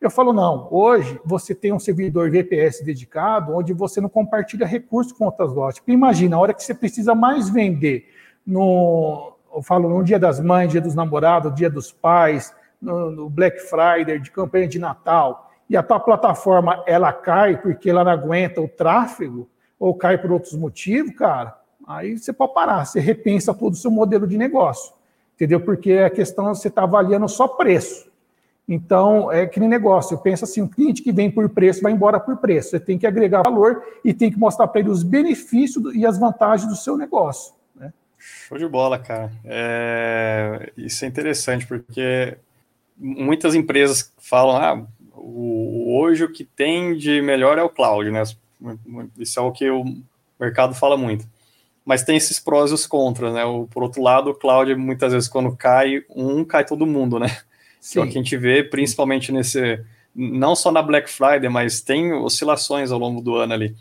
[0.00, 5.12] eu falo, não, hoje você tem um servidor VPS dedicado, onde você não compartilha recursos
[5.12, 5.82] com outras lojas.
[5.86, 8.08] Imagina, a hora que você precisa mais vender,
[8.46, 13.30] no, eu falo no dia das mães, dia dos namorados, dia dos pais, no, no
[13.30, 18.12] Black Friday, de campanha de Natal, e a tua plataforma ela cai porque ela não
[18.12, 23.54] aguenta o tráfego, ou cai por outros motivos, cara, aí você pode parar, você repensa
[23.54, 24.92] todo o seu modelo de negócio,
[25.34, 25.60] entendeu?
[25.60, 28.10] Porque a questão é você está avaliando só preço.
[28.68, 31.92] Então, é que nem negócio, eu penso assim, o cliente que vem por preço vai
[31.92, 32.70] embora por preço.
[32.70, 36.18] Você tem que agregar valor e tem que mostrar para ele os benefícios e as
[36.18, 37.54] vantagens do seu negócio.
[37.76, 37.92] Né?
[38.18, 39.30] Show de bola, cara.
[39.44, 40.72] É...
[40.76, 42.36] Isso é interessante, porque
[42.96, 48.22] muitas empresas falam, ah, o, hoje o que tem de melhor é o cloud, né?
[49.16, 49.84] Isso é o que o
[50.40, 51.24] mercado fala muito.
[51.84, 53.42] Mas tem esses prós e os contras, né?
[53.70, 57.28] Por outro lado, o cloud, muitas vezes, quando cai um, cai todo mundo, né?
[57.86, 58.00] Sim.
[58.02, 59.80] Que é que a gente vê, principalmente nesse.
[60.12, 63.76] Não só na Black Friday, mas tem oscilações ao longo do ano ali.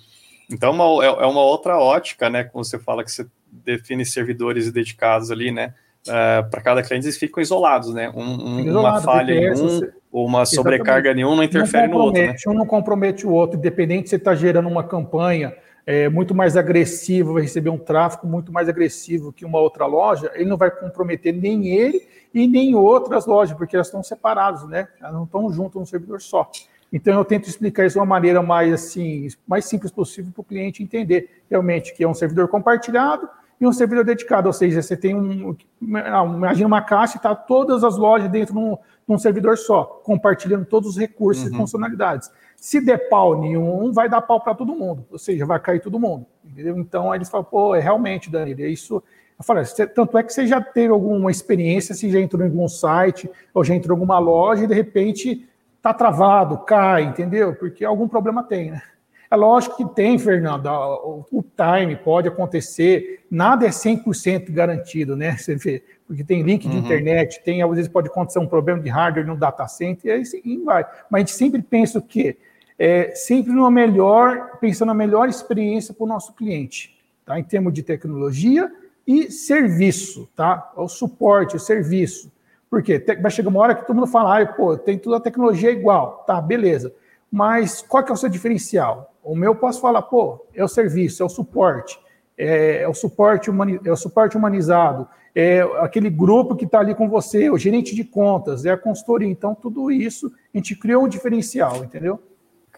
[0.51, 2.43] Então uma, é, é uma outra ótica, né?
[2.43, 5.73] Quando você fala que você define servidores dedicados ali, né?
[6.07, 8.11] Uh, é, para cada cliente eles ficam isolados, né?
[8.15, 9.91] Um, um, Isolado, uma falha em um você...
[10.11, 12.21] ou uma sobrecarga em um não interfere no outro.
[12.21, 12.35] Né?
[12.45, 15.51] Um não compromete o outro, independente se você está gerando uma campanha
[15.83, 20.31] é, muito mais agressiva, vai receber um tráfego muito mais agressivo que uma outra loja,
[20.35, 24.89] ele não vai comprometer nem ele e nem outras lojas, porque elas estão separadas, né?
[24.99, 26.51] Elas não estão juntas num servidor só.
[26.91, 30.43] Então eu tento explicar isso de uma maneira mais assim, mais simples possível para o
[30.43, 33.29] cliente entender realmente que é um servidor compartilhado
[33.59, 37.85] e um servidor dedicado, ou seja, você tem um, imagina uma caixa e está todas
[37.85, 41.53] as lojas dentro de um, de um, servidor só, compartilhando todos os recursos uhum.
[41.53, 42.29] e funcionalidades.
[42.57, 45.97] Se der pau nenhum, vai dar pau para todo mundo, ou seja, vai cair todo
[45.97, 46.77] mundo, entendeu?
[46.77, 49.01] Então eles falam, pô, é realmente, Danilo, é isso.
[49.37, 49.61] Eu falo,
[49.93, 53.63] tanto é que você já teve alguma experiência, se já entrou em algum site ou
[53.63, 57.53] já entrou em alguma loja e de repente está travado, cai, entendeu?
[57.53, 58.81] Porque algum problema tem, né?
[59.29, 65.35] É lógico que tem, Fernando, o time pode acontecer, nada é 100% garantido, né?
[65.37, 66.83] Você vê, porque tem link de uhum.
[66.83, 70.25] internet, tem, às vezes pode acontecer um problema de hardware no data center, e aí
[70.25, 70.85] sim vai.
[71.09, 72.37] Mas a gente sempre pensa o quê?
[72.79, 77.37] É, sempre no melhor, pensando na melhor experiência para o nosso cliente, tá?
[77.37, 78.71] Em termos de tecnologia
[79.07, 80.71] e serviço, tá?
[80.75, 82.31] O suporte, o serviço.
[82.69, 83.03] Por quê?
[83.21, 86.23] Vai chegar uma hora que todo mundo fala, ah, pô, tem toda a tecnologia igual,
[86.25, 86.93] tá, beleza.
[87.31, 89.13] Mas qual que é o seu diferencial?
[89.23, 91.99] O meu posso falar, pô, é o serviço, é o suporte,
[92.37, 96.95] é, é o suporte humani é o suporte humanizado, é aquele grupo que está ali
[96.95, 99.27] com você, o gerente de contas, é a consultoria.
[99.27, 102.21] Então, tudo isso a gente criou um diferencial, entendeu?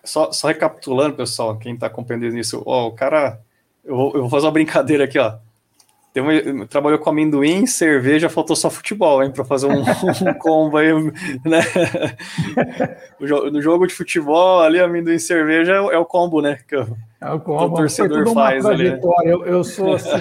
[0.03, 3.41] Só, só recapitulando, pessoal, quem está compreendendo isso, ó, o cara,
[3.83, 5.37] eu vou, eu vou fazer uma brincadeira aqui, ó.
[6.21, 9.81] Uma, trabalhou com amendoim, cerveja, faltou só futebol, hein, para fazer um,
[10.29, 10.93] um, combo aí,
[11.45, 11.61] né?
[13.51, 16.59] no jogo de futebol, ali, amendoim e cerveja é, é, o combo, né?
[16.67, 18.91] Que é o combo, o torcedor faz ali.
[18.91, 18.99] Né?
[19.25, 20.17] Eu, eu sou assim,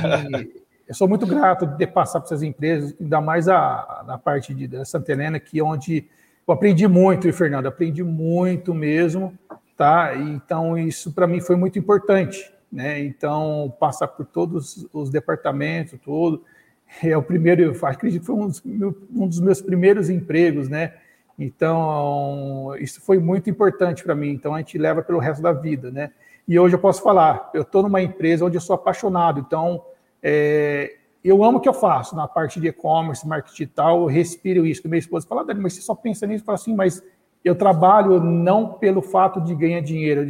[0.89, 4.67] eu sou muito grato de passar para essas empresas, ainda mais a, na parte de,
[4.67, 6.07] da Santa Helena, que é onde
[6.47, 9.37] eu aprendi muito, Fernando, aprendi muito mesmo,
[9.77, 10.15] tá?
[10.17, 13.01] Então, isso para mim foi muito importante né?
[13.01, 16.43] Então, passar por todos os departamentos, tudo.
[17.03, 20.95] É o primeiro, eu acredito que foi um dos, um dos meus primeiros empregos, né?
[21.39, 24.31] Então, isso foi muito importante para mim.
[24.31, 26.11] Então, a gente leva pelo resto da vida, né?
[26.49, 29.41] E hoje eu posso falar, eu estou numa empresa onde eu sou apaixonado.
[29.41, 29.83] Então,
[30.23, 34.65] é, eu amo o que eu faço na parte de e-commerce, marketing digital, eu respiro
[34.65, 34.87] isso.
[34.89, 36.49] Minha esposa fala, Dani, mas você só pensa nisso?
[36.51, 37.03] Assim, mas
[37.47, 40.27] eu trabalho não pelo fato de ganhar dinheiro,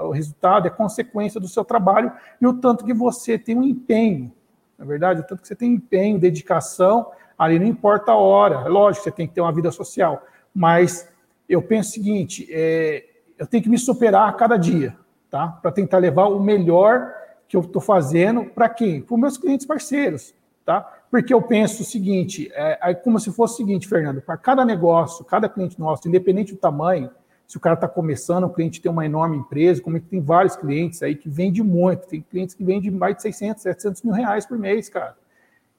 [0.00, 4.30] o resultado é consequência do seu trabalho e o tanto que você tem um empenho,
[4.76, 8.66] na é verdade, o tanto que você tem empenho, dedicação, ali não importa a hora,
[8.66, 10.22] é lógico, você tem que ter uma vida social,
[10.54, 11.10] mas
[11.48, 13.02] eu penso o seguinte, é,
[13.38, 14.94] eu tenho que me superar a cada dia,
[15.30, 15.48] tá?
[15.48, 17.14] Para tentar levar o melhor
[17.48, 19.00] que eu estou fazendo para quem?
[19.00, 20.34] Para os meus clientes parceiros,
[20.66, 20.97] tá?
[21.10, 24.64] Porque eu penso o seguinte, é, é como se fosse o seguinte, Fernando, para cada
[24.64, 27.10] negócio, cada cliente nosso, independente do tamanho,
[27.46, 30.20] se o cara está começando, o cliente tem uma enorme empresa, como é que tem
[30.20, 34.12] vários clientes aí que vende muito, tem clientes que vendem mais de 600, 700 mil
[34.12, 35.16] reais por mês, cara.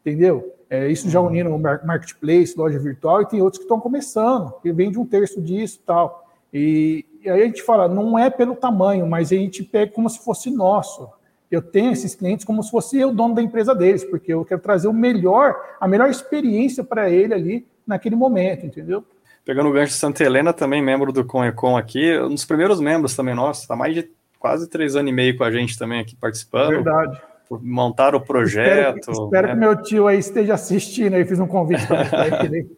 [0.02, 0.56] Entendeu?
[0.68, 1.28] É, isso já uhum.
[1.28, 5.40] unindo o marketplace, loja virtual, e tem outros que estão começando, que vende um terço
[5.40, 6.28] disso tal.
[6.52, 10.10] E, e aí a gente fala, não é pelo tamanho, mas a gente pega como
[10.10, 11.08] se fosse nosso
[11.52, 14.62] eu tenho esses clientes como se fosse eu dono da empresa deles, porque eu quero
[14.62, 19.04] trazer o melhor, a melhor experiência para ele ali naquele momento, entendeu?
[19.44, 23.16] Pegando o gancho de Santa Helena, também membro do Conecon aqui, um dos primeiros membros
[23.16, 26.16] também nossos, está mais de quase três anos e meio com a gente também aqui
[26.16, 26.70] participando.
[26.70, 27.20] Verdade.
[27.50, 29.00] Montar o projeto.
[29.00, 29.54] Espero, que, espero né?
[29.54, 32.70] que meu tio aí esteja assistindo aí, fiz um convite para ele,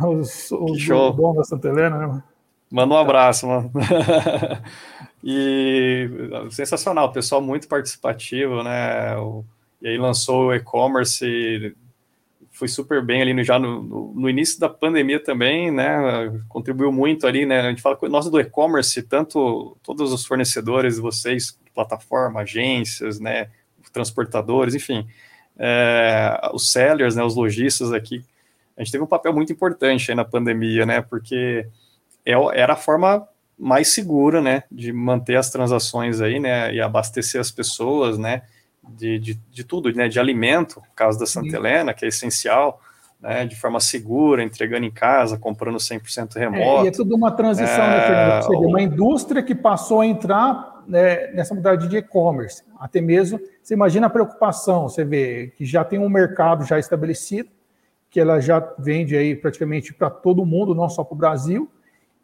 [0.00, 1.12] os, os Show.
[1.12, 2.22] donos da Santa Helena, né?
[2.70, 3.72] Manda um abraço, mano.
[5.24, 6.08] e
[6.50, 9.16] sensacional, pessoal muito participativo, né?
[9.16, 9.44] O,
[9.82, 11.74] e aí lançou o e-commerce,
[12.52, 16.40] foi super bem ali no, já no, no, no, início da pandemia também, né?
[16.48, 17.60] Contribuiu muito ali, né?
[17.60, 23.50] A gente fala que nós do e-commerce, tanto todos os fornecedores, vocês, plataforma, agências, né?
[23.92, 25.08] Transportadores, enfim,
[25.58, 27.24] é, os sellers, né?
[27.24, 28.24] Os lojistas aqui,
[28.76, 31.00] a gente teve um papel muito importante aí na pandemia, né?
[31.00, 31.66] Porque
[32.24, 33.26] é, era a forma
[33.58, 38.42] mais segura, né, de manter as transações aí, né, e abastecer as pessoas, né,
[38.88, 41.56] de, de, de tudo, né, de alimento, no caso da Santa Sim.
[41.56, 42.80] Helena, que é essencial,
[43.20, 46.82] né, de forma segura, entregando em casa, comprando 100% remoto.
[46.82, 48.66] É, e é tudo uma transição, é, né, Fernando?
[48.66, 52.62] Uma indústria que passou a entrar né, nessa modalidade de e-commerce.
[52.78, 57.50] Até mesmo, você imagina a preocupação, você vê que já tem um mercado já estabelecido,
[58.08, 61.70] que ela já vende aí praticamente para todo mundo, não só para o Brasil,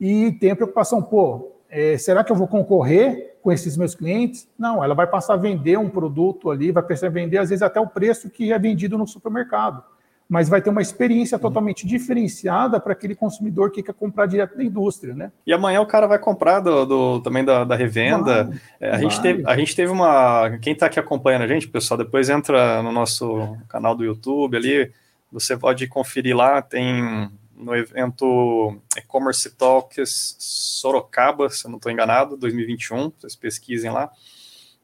[0.00, 4.48] e tem a preocupação, pô, é, será que eu vou concorrer com esses meus clientes?
[4.58, 7.80] Não, ela vai passar a vender um produto ali, vai precisar vender às vezes até
[7.80, 9.82] o preço que é vendido no supermercado
[10.28, 14.64] mas vai ter uma experiência totalmente diferenciada para aquele consumidor que quer comprar direto da
[14.64, 15.30] indústria, né?
[15.46, 18.44] E amanhã o cara vai comprar do, do também da, da revenda.
[18.44, 19.00] Vai, é, a, vai.
[19.02, 20.58] gente teve, a gente teve uma.
[20.60, 24.90] Quem está aqui acompanhando a gente, pessoal, depois entra no nosso canal do YouTube ali.
[25.30, 32.36] Você pode conferir lá, tem no evento E-Commerce Talks Sorocaba, se eu não estou enganado,
[32.36, 34.10] 2021, vocês pesquisem lá.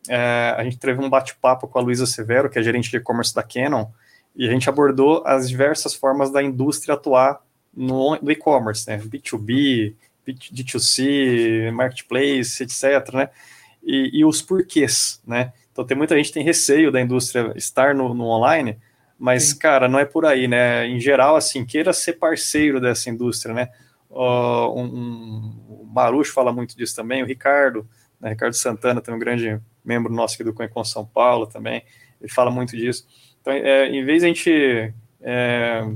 [0.09, 3.35] É, a gente teve um bate-papo com a Luísa Severo, que é gerente de e-commerce
[3.35, 3.87] da Canon,
[4.35, 7.41] e a gente abordou as diversas formas da indústria atuar
[7.75, 8.99] no, no e-commerce, né?
[8.99, 9.95] B2B,
[10.27, 13.29] D2C, marketplace, etc, né?
[13.83, 15.53] E, e, os porquês, né?
[15.73, 18.79] Então tem muita gente que tem receio da indústria estar no, no online,
[19.23, 19.59] mas, Sim.
[19.59, 20.85] cara, não é por aí, né?
[20.85, 23.69] Em geral, assim, queira ser parceiro dessa indústria, né?
[24.11, 27.89] Uh, um, um, o Marucho fala muito disso também, o Ricardo,
[28.21, 28.31] né?
[28.31, 31.85] Ricardo Santana, tem um grande membro nosso aqui do Coencon São Paulo também,
[32.21, 33.07] ele fala muito disso.
[33.41, 35.89] Então, é, em vez de a gente é,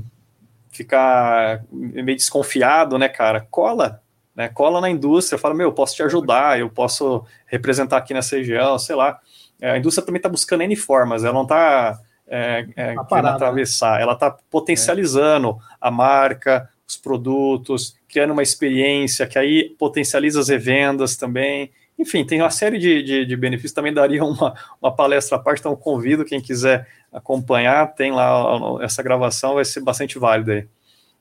[0.71, 4.01] ficar meio desconfiado, né, cara, cola,
[4.33, 8.37] né, cola na indústria, fala, meu, eu posso te ajudar, eu posso representar aqui nessa
[8.37, 9.19] região, sei lá.
[9.59, 13.25] É, a indústria também está buscando N formas, ela não está é, é, tá querendo
[13.25, 13.31] né?
[13.31, 20.49] atravessar, ela está potencializando a marca, os produtos, criando uma experiência que aí potencializa as
[20.49, 21.71] revendas também.
[21.97, 23.73] Enfim, tem uma série de, de, de benefícios.
[23.73, 27.93] Também daria uma, uma palestra à parte, então convido quem quiser acompanhar.
[27.95, 30.67] Tem lá essa gravação, vai ser bastante válida aí.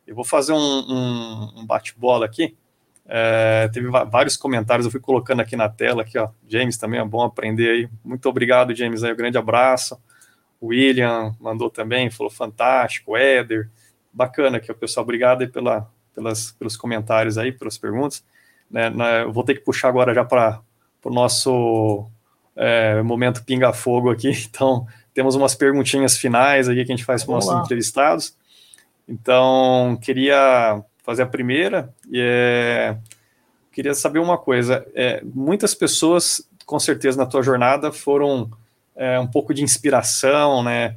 [0.06, 2.54] Eu vou fazer um, um, um bate-bola aqui.
[3.08, 6.28] É, teve vários comentários, eu fui colocando aqui na tela, aqui, ó.
[6.48, 7.88] James também é bom aprender aí.
[8.04, 9.98] Muito obrigado, James, aí, um grande abraço.
[10.66, 13.68] William mandou também, falou fantástico, Éder,
[14.12, 18.24] bacana aqui, o pessoal, obrigado aí pela, pelas, pelos comentários aí, pelas perguntas.
[18.70, 20.60] Né, né, eu vou ter que puxar agora já para
[21.04, 22.08] o nosso
[22.56, 27.38] é, momento pinga-fogo aqui, então temos umas perguntinhas finais aqui que a gente faz para
[27.38, 28.36] os nossos entrevistados.
[29.08, 32.98] Então, queria fazer a primeira e é,
[33.72, 34.84] queria saber uma coisa.
[34.94, 38.50] É, muitas pessoas, com certeza, na tua jornada foram
[38.96, 40.96] é, um pouco de inspiração, né,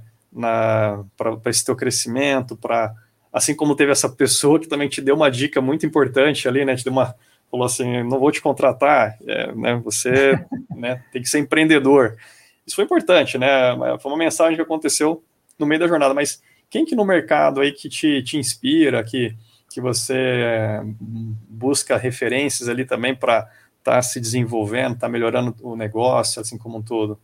[1.18, 2.94] para esse teu crescimento, para
[3.32, 6.76] assim como teve essa pessoa que também te deu uma dica muito importante ali, né,
[6.76, 7.16] te deu uma
[7.50, 10.34] falou assim, não vou te contratar, é, né, você
[10.76, 12.16] né, tem que ser empreendedor.
[12.66, 13.76] Isso foi importante, né?
[14.00, 15.24] Foi uma mensagem que aconteceu
[15.58, 16.40] no meio da jornada, mas
[16.70, 19.36] quem que no mercado aí que te, te inspira, que,
[19.72, 20.82] que você é,
[21.50, 26.60] busca referências ali também para estar tá se desenvolvendo, estar tá melhorando o negócio, assim
[26.60, 27.20] como um todo?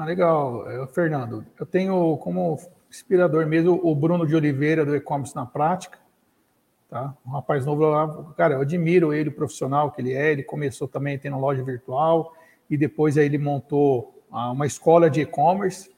[0.00, 1.44] Ah, legal, eu, Fernando.
[1.58, 5.98] Eu tenho como inspirador mesmo o Bruno de Oliveira do E-Commerce na Prática,
[6.88, 7.14] tá?
[7.26, 10.32] Um rapaz novo lá, cara, eu admiro ele, o profissional que ele é.
[10.32, 12.32] Ele começou também tendo loja virtual
[12.70, 15.90] e depois aí ele montou uma escola de e-commerce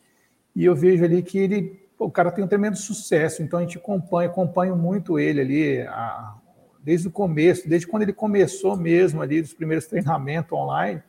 [0.57, 3.41] e eu vejo ali que ele, o cara tem um tremendo sucesso.
[3.41, 6.35] Então a gente acompanha, acompanho muito ele ali a,
[6.83, 11.01] desde o começo, desde quando ele começou mesmo ali dos primeiros treinamentos online.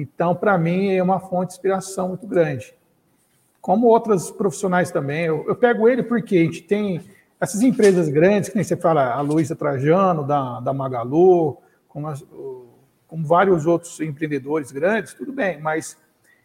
[0.00, 2.72] Então, para mim, é uma fonte de inspiração muito grande.
[3.60, 7.04] Como outros profissionais também, eu, eu pego ele porque a gente tem
[7.40, 12.24] essas empresas grandes, que nem você fala, a Luísa Trajano, da, da Magalu, como, as,
[13.10, 15.96] vários outros empreendedores grandes, tudo bem, mas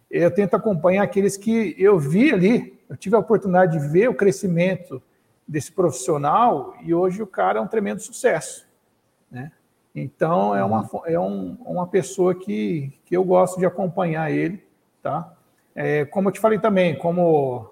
[0.09, 4.15] eu tento acompanhar aqueles que eu vi ali, eu tive a oportunidade de ver o
[4.15, 4.99] crescimento
[5.47, 8.67] desse profissional e hoje o cara é um tremendo sucesso,
[9.29, 9.51] né?
[9.95, 11.01] Então é uma, uhum.
[11.05, 14.63] é um, uma pessoa que, que eu gosto de acompanhar ele,
[15.01, 15.33] tá?
[15.75, 17.69] É, como eu te falei também, como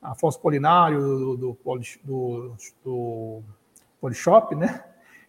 [0.00, 1.58] Afonso Polinário, do, do,
[2.04, 2.52] do,
[2.84, 3.42] do
[4.00, 4.84] Polishop, né?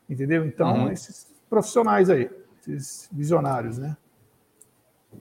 [0.09, 0.45] Entendeu?
[0.45, 0.91] Então, uhum.
[0.91, 2.29] esses profissionais aí,
[2.61, 3.97] esses visionários, né?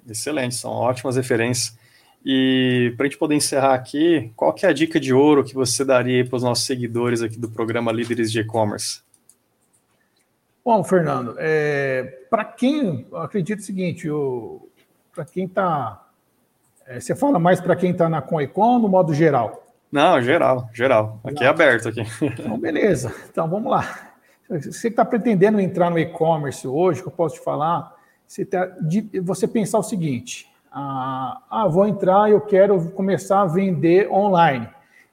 [0.07, 1.79] Excelente, são ótimas referências.
[2.25, 5.55] E para a gente poder encerrar aqui, qual que é a dica de ouro que
[5.55, 9.03] você daria para os nossos seguidores aqui do programa Líderes de E-Commerce?
[10.69, 14.07] Bom, Fernando, é, para quem, eu acredito o seguinte,
[15.15, 16.07] para quem está
[16.87, 19.67] é, você fala mais para quem está na Conecon no modo geral?
[19.91, 21.21] Não, geral, geral.
[21.25, 22.03] Aqui é aberto aqui.
[22.21, 23.15] Então, beleza.
[23.31, 24.11] Então, vamos lá.
[24.47, 27.97] Você está pretendendo entrar no e-commerce hoje, que eu posso te falar,
[28.27, 28.71] você, tá,
[29.23, 34.69] você pensar o seguinte: ah, ah, vou entrar, eu quero começar a vender online.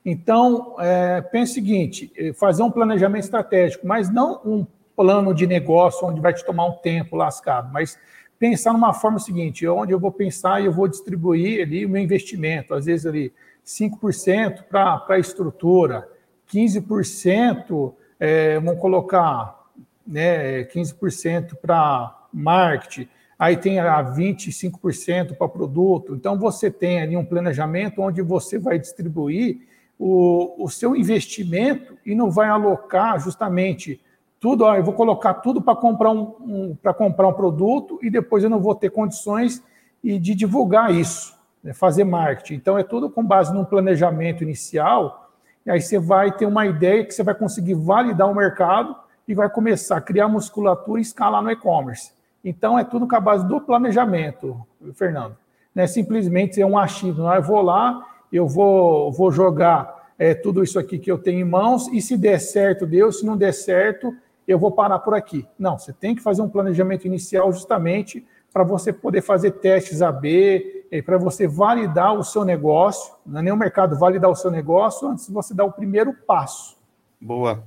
[0.05, 5.45] Então, é, pense o seguinte: é, fazer um planejamento estratégico, mas não um plano de
[5.45, 7.97] negócio onde vai te tomar um tempo lascado, mas
[8.39, 12.01] pensar numa forma seguinte, onde eu vou pensar e eu vou distribuir ali o meu
[12.01, 13.33] investimento, às vezes ali
[13.65, 16.07] 5% para a estrutura,
[16.51, 19.65] 15% é, vamos colocar
[20.05, 26.15] né, 15% para marketing, aí tem a 25% para produto.
[26.15, 29.59] Então, você tem ali um planejamento onde você vai distribuir
[29.97, 33.99] o, o seu investimento e não vai alocar justamente
[34.39, 38.09] tudo, ó, eu vou colocar tudo para comprar um, um para comprar um produto e
[38.09, 39.63] depois eu não vou ter condições
[40.03, 42.55] de divulgar isso, né, fazer marketing.
[42.55, 45.31] Então é tudo com base num planejamento inicial,
[45.65, 48.95] e aí você vai ter uma ideia que você vai conseguir validar o mercado
[49.27, 52.11] e vai começar a criar musculatura e escalar no e-commerce.
[52.43, 54.55] Então é tudo com a base do planejamento,
[54.93, 55.35] Fernando.
[55.73, 60.63] Não é simplesmente ser um achismo, eu vou lá, eu vou, vou jogar é, tudo
[60.63, 63.53] isso aqui que eu tenho em mãos, e se der certo, deu, se não der
[63.53, 64.15] certo,
[64.47, 65.47] eu vou parar por aqui.
[65.57, 70.85] Não, você tem que fazer um planejamento inicial justamente para você poder fazer testes AB,
[71.05, 75.09] para você validar o seu negócio, não é nem o mercado validar o seu negócio
[75.09, 76.77] antes de você dar o primeiro passo.
[77.19, 77.63] Boa.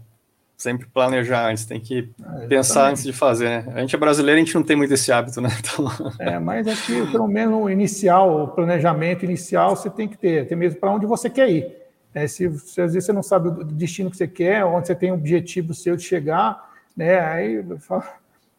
[0.57, 2.11] Sempre planejar antes, tem que
[2.43, 3.72] é, pensar antes de fazer, né?
[3.74, 5.51] A gente é brasileiro, a gente não tem muito esse hábito, né?
[5.61, 5.87] Então...
[6.18, 10.57] É, mas aqui, pelo menos o inicial, o planejamento inicial, você tem que ter, até
[10.57, 11.76] mesmo para onde você quer ir.
[12.14, 14.95] É, se, se, às vezes você não sabe o destino que você quer, onde você
[14.95, 16.67] tem um objetivo seu de chegar,
[16.99, 17.20] né?
[17.20, 17.64] Aí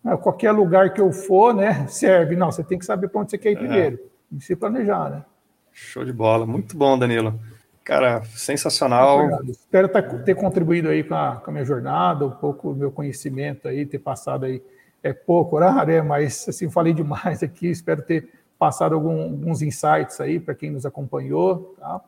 [0.03, 2.37] ah, qualquer lugar que eu for, né, serve.
[2.37, 3.59] Não, você tem que saber para onde você quer ir é.
[3.59, 3.99] primeiro
[4.31, 5.25] e se planejar, né?
[5.73, 7.37] Show de bola, muito bom, Danilo.
[7.83, 9.43] Cara, sensacional.
[9.43, 12.91] Espero tá, ter contribuído aí com a, com a minha jornada, um pouco do meu
[12.91, 14.63] conhecimento aí, ter passado aí,
[15.01, 20.19] é pouco horário, é, mas assim, falei demais aqui, espero ter passado algum, alguns insights
[20.21, 22.01] aí para quem nos acompanhou, tá?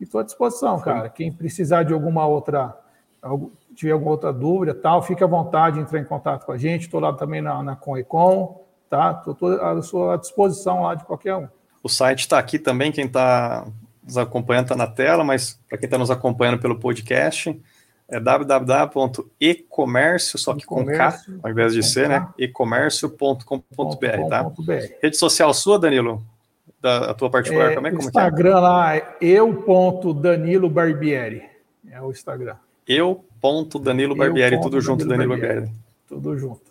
[0.00, 1.08] E estou à disposição, cara.
[1.08, 2.76] Quem precisar de alguma outra
[3.76, 6.82] tiver alguma outra dúvida, tal, fique à vontade de entrar em contato com a gente.
[6.82, 9.22] Estou lá também na, na Conecon, tá?
[9.26, 11.46] Estou à sua disposição lá de qualquer um.
[11.82, 13.66] O site está aqui também, quem está
[14.02, 17.60] nos acompanhando está na tela, mas para quem está nos acompanhando pelo podcast,
[18.08, 22.28] é www.ecomércio, só que com K, ao invés de C, né?
[22.38, 24.48] ecomércio.com.br, tá?
[25.02, 26.24] Rede social sua, Danilo?
[26.80, 27.92] Da, a tua particular é, também?
[27.92, 28.60] Como Instagram é?
[28.60, 31.42] lá é eu.danilo Barbieri.
[31.90, 32.56] É o Instagram.
[32.86, 35.60] Eu ponto Danilo Barbieri, tudo junto, Danilo, Danilo Barbieri.
[35.60, 35.86] Barbieri.
[36.08, 36.62] Tudo junto.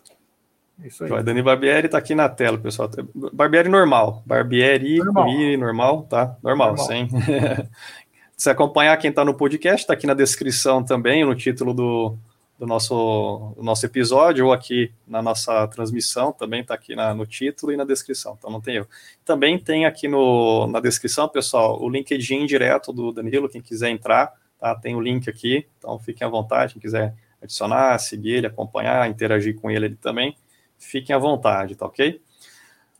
[0.84, 1.22] Isso aí.
[1.22, 2.90] Danilo Barbieri está aqui na tela, pessoal.
[3.32, 4.22] Barbieri normal.
[4.26, 5.26] Barbieri, normal,
[5.58, 6.36] normal tá?
[6.42, 6.86] Normal, normal.
[6.86, 7.08] sem.
[8.36, 12.18] Se acompanhar quem está no podcast, está aqui na descrição também, no título do,
[12.58, 17.24] do nosso, do nosso episódio, ou aqui na nossa transmissão, também está aqui na, no
[17.24, 18.88] título e na descrição, então não tem erro.
[19.24, 24.34] Também tem aqui no, na descrição, pessoal, o LinkedIn direto do Danilo, quem quiser entrar,
[24.58, 24.74] Tá?
[24.74, 29.54] Tem o link aqui, então fiquem à vontade, quem quiser adicionar, seguir ele, acompanhar, interagir
[29.60, 30.36] com ele, ele também,
[30.78, 32.20] fiquem à vontade, tá ok?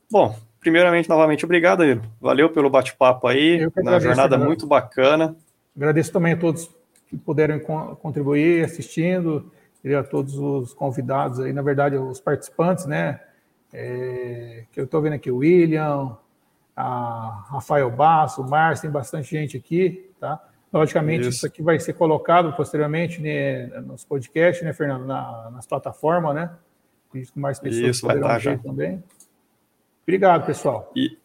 [0.09, 2.03] Bom, primeiramente, novamente, obrigado, Danilo.
[2.21, 5.35] Valeu pelo bate-papo aí, na jornada muito bacana.
[5.75, 6.69] Agradeço também a todos
[7.07, 7.59] que puderam
[7.95, 9.51] contribuir assistindo,
[9.83, 13.21] e a todos os convidados aí, na verdade, os participantes, né?
[13.71, 16.17] É, que eu estou vendo aqui, o William,
[16.75, 20.41] a Rafael Basso, o Márcio, tem bastante gente aqui, tá?
[20.71, 21.29] Logicamente, isso.
[21.29, 26.51] isso, aqui vai ser colocado posteriormente né, nos podcasts, né, Fernando, na, nas plataformas, né?
[27.11, 28.57] Que mais pessoas isso, vai estar tá já.
[28.57, 29.01] também.
[30.03, 30.91] Obrigado, pessoal.
[30.95, 31.17] E,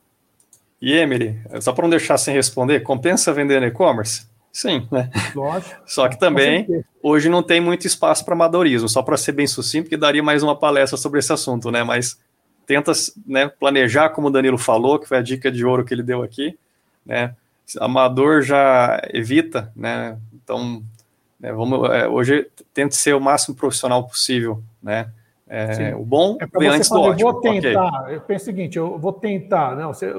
[0.80, 4.26] e Emily, só para não deixar sem responder, compensa vender no e-commerce?
[4.52, 5.10] Sim, né?
[5.34, 5.80] Lógico.
[5.88, 9.88] Só que também, hoje não tem muito espaço para amadorismo, só para ser bem sucinto,
[9.88, 11.82] que daria mais uma palestra sobre esse assunto, né?
[11.82, 12.18] Mas
[12.66, 12.92] tenta
[13.26, 16.22] né, planejar, como o Danilo falou, que foi a dica de ouro que ele deu
[16.22, 16.58] aqui,
[17.04, 17.34] né?
[17.78, 20.18] Amador já evita, né?
[20.32, 20.82] Então,
[21.38, 25.10] né, vamos, é, hoje tente ser o máximo profissional possível, né?
[25.48, 27.28] É, o bom é vem antes do ótimo.
[27.28, 28.16] Eu vou tentar, okay.
[28.16, 30.10] eu penso o seguinte, eu vou tentar, não, você,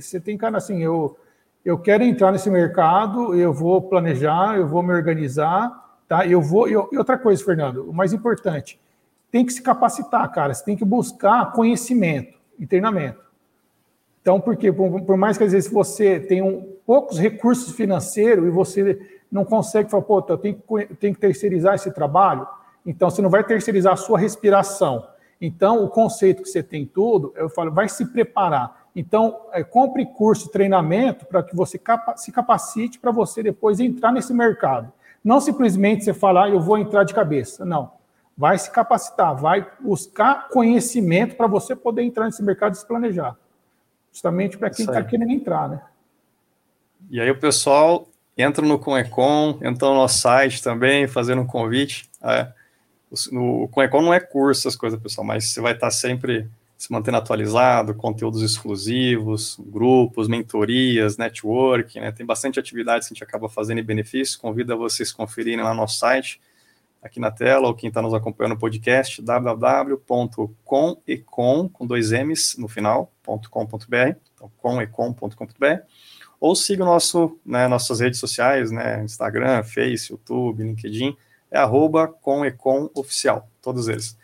[0.00, 1.18] você tem cara assim, eu,
[1.64, 6.24] eu quero entrar nesse mercado, eu vou planejar, eu vou me organizar, tá?
[6.24, 8.78] Eu vou, e outra coisa, Fernando, o mais importante,
[9.28, 13.18] tem que se capacitar, cara, você tem que buscar conhecimento e treinamento.
[14.22, 18.50] Então, porque por, por mais que às vezes você tenha um, poucos recursos financeiros e
[18.50, 22.46] você não consegue falar, pô, eu tenho, eu tenho que terceirizar esse trabalho,
[22.86, 25.06] então você não vai terceirizar a sua respiração.
[25.40, 28.86] Então, o conceito que você tem tudo, eu falo, vai se preparar.
[28.94, 34.12] Então, é, compre curso, treinamento para que você capa se capacite para você depois entrar
[34.12, 34.90] nesse mercado.
[35.22, 37.66] Não simplesmente você falar, ah, eu vou entrar de cabeça.
[37.66, 37.90] Não.
[38.38, 43.36] Vai se capacitar, vai buscar conhecimento para você poder entrar nesse mercado e se planejar
[44.16, 45.82] justamente para quem está querendo entrar, né?
[47.10, 52.08] E aí o pessoal entra no Conecon, entra no nosso site também, fazendo um convite.
[52.22, 52.52] É,
[53.32, 57.16] o Conecon não é curso, essas coisas, pessoal, mas você vai estar sempre se mantendo
[57.16, 62.12] atualizado, conteúdos exclusivos, grupos, mentorias, networking, né?
[62.12, 64.38] Tem bastante atividades que a gente acaba fazendo em benefício.
[64.38, 66.38] Convido a vocês conferirem lá no nosso site.
[67.02, 72.68] aqui na tela, ou quem está nos acompanhando no podcast, www.comecom, com dois M's no
[72.68, 74.50] final, .com.br, então
[76.46, 81.16] ou siga o nosso, né, nossas redes sociais, né, Instagram, Face, YouTube, LinkedIn,
[81.50, 82.14] é arroba
[83.60, 84.16] todos eles.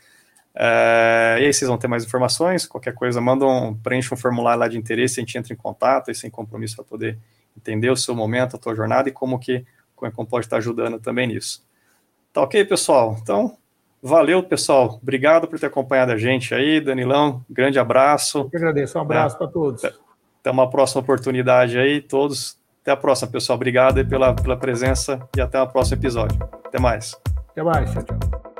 [0.54, 4.68] É, e aí vocês vão ter mais informações, qualquer coisa, mandam, preencha um formulário lá
[4.68, 7.18] de interesse, a gente entra em contato e sem compromisso para poder
[7.56, 9.64] entender o seu momento, a tua jornada e como que
[9.96, 11.64] o Coecom pode estar ajudando também nisso.
[12.32, 13.16] Tá ok, pessoal?
[13.20, 13.58] Então,
[14.00, 15.00] valeu, pessoal.
[15.02, 17.44] Obrigado por ter acompanhado a gente aí, Danilão.
[17.50, 18.48] Grande abraço.
[18.52, 18.96] Eu agradeço.
[18.96, 20.01] Um abraço é, para todos.
[20.42, 22.58] Até uma próxima oportunidade aí, todos.
[22.82, 23.56] Até a próxima, pessoal.
[23.56, 26.36] Obrigado pela, pela presença e até o próximo episódio.
[26.66, 27.16] Até mais.
[27.50, 27.92] Até mais.
[27.92, 28.51] Tchau, tchau.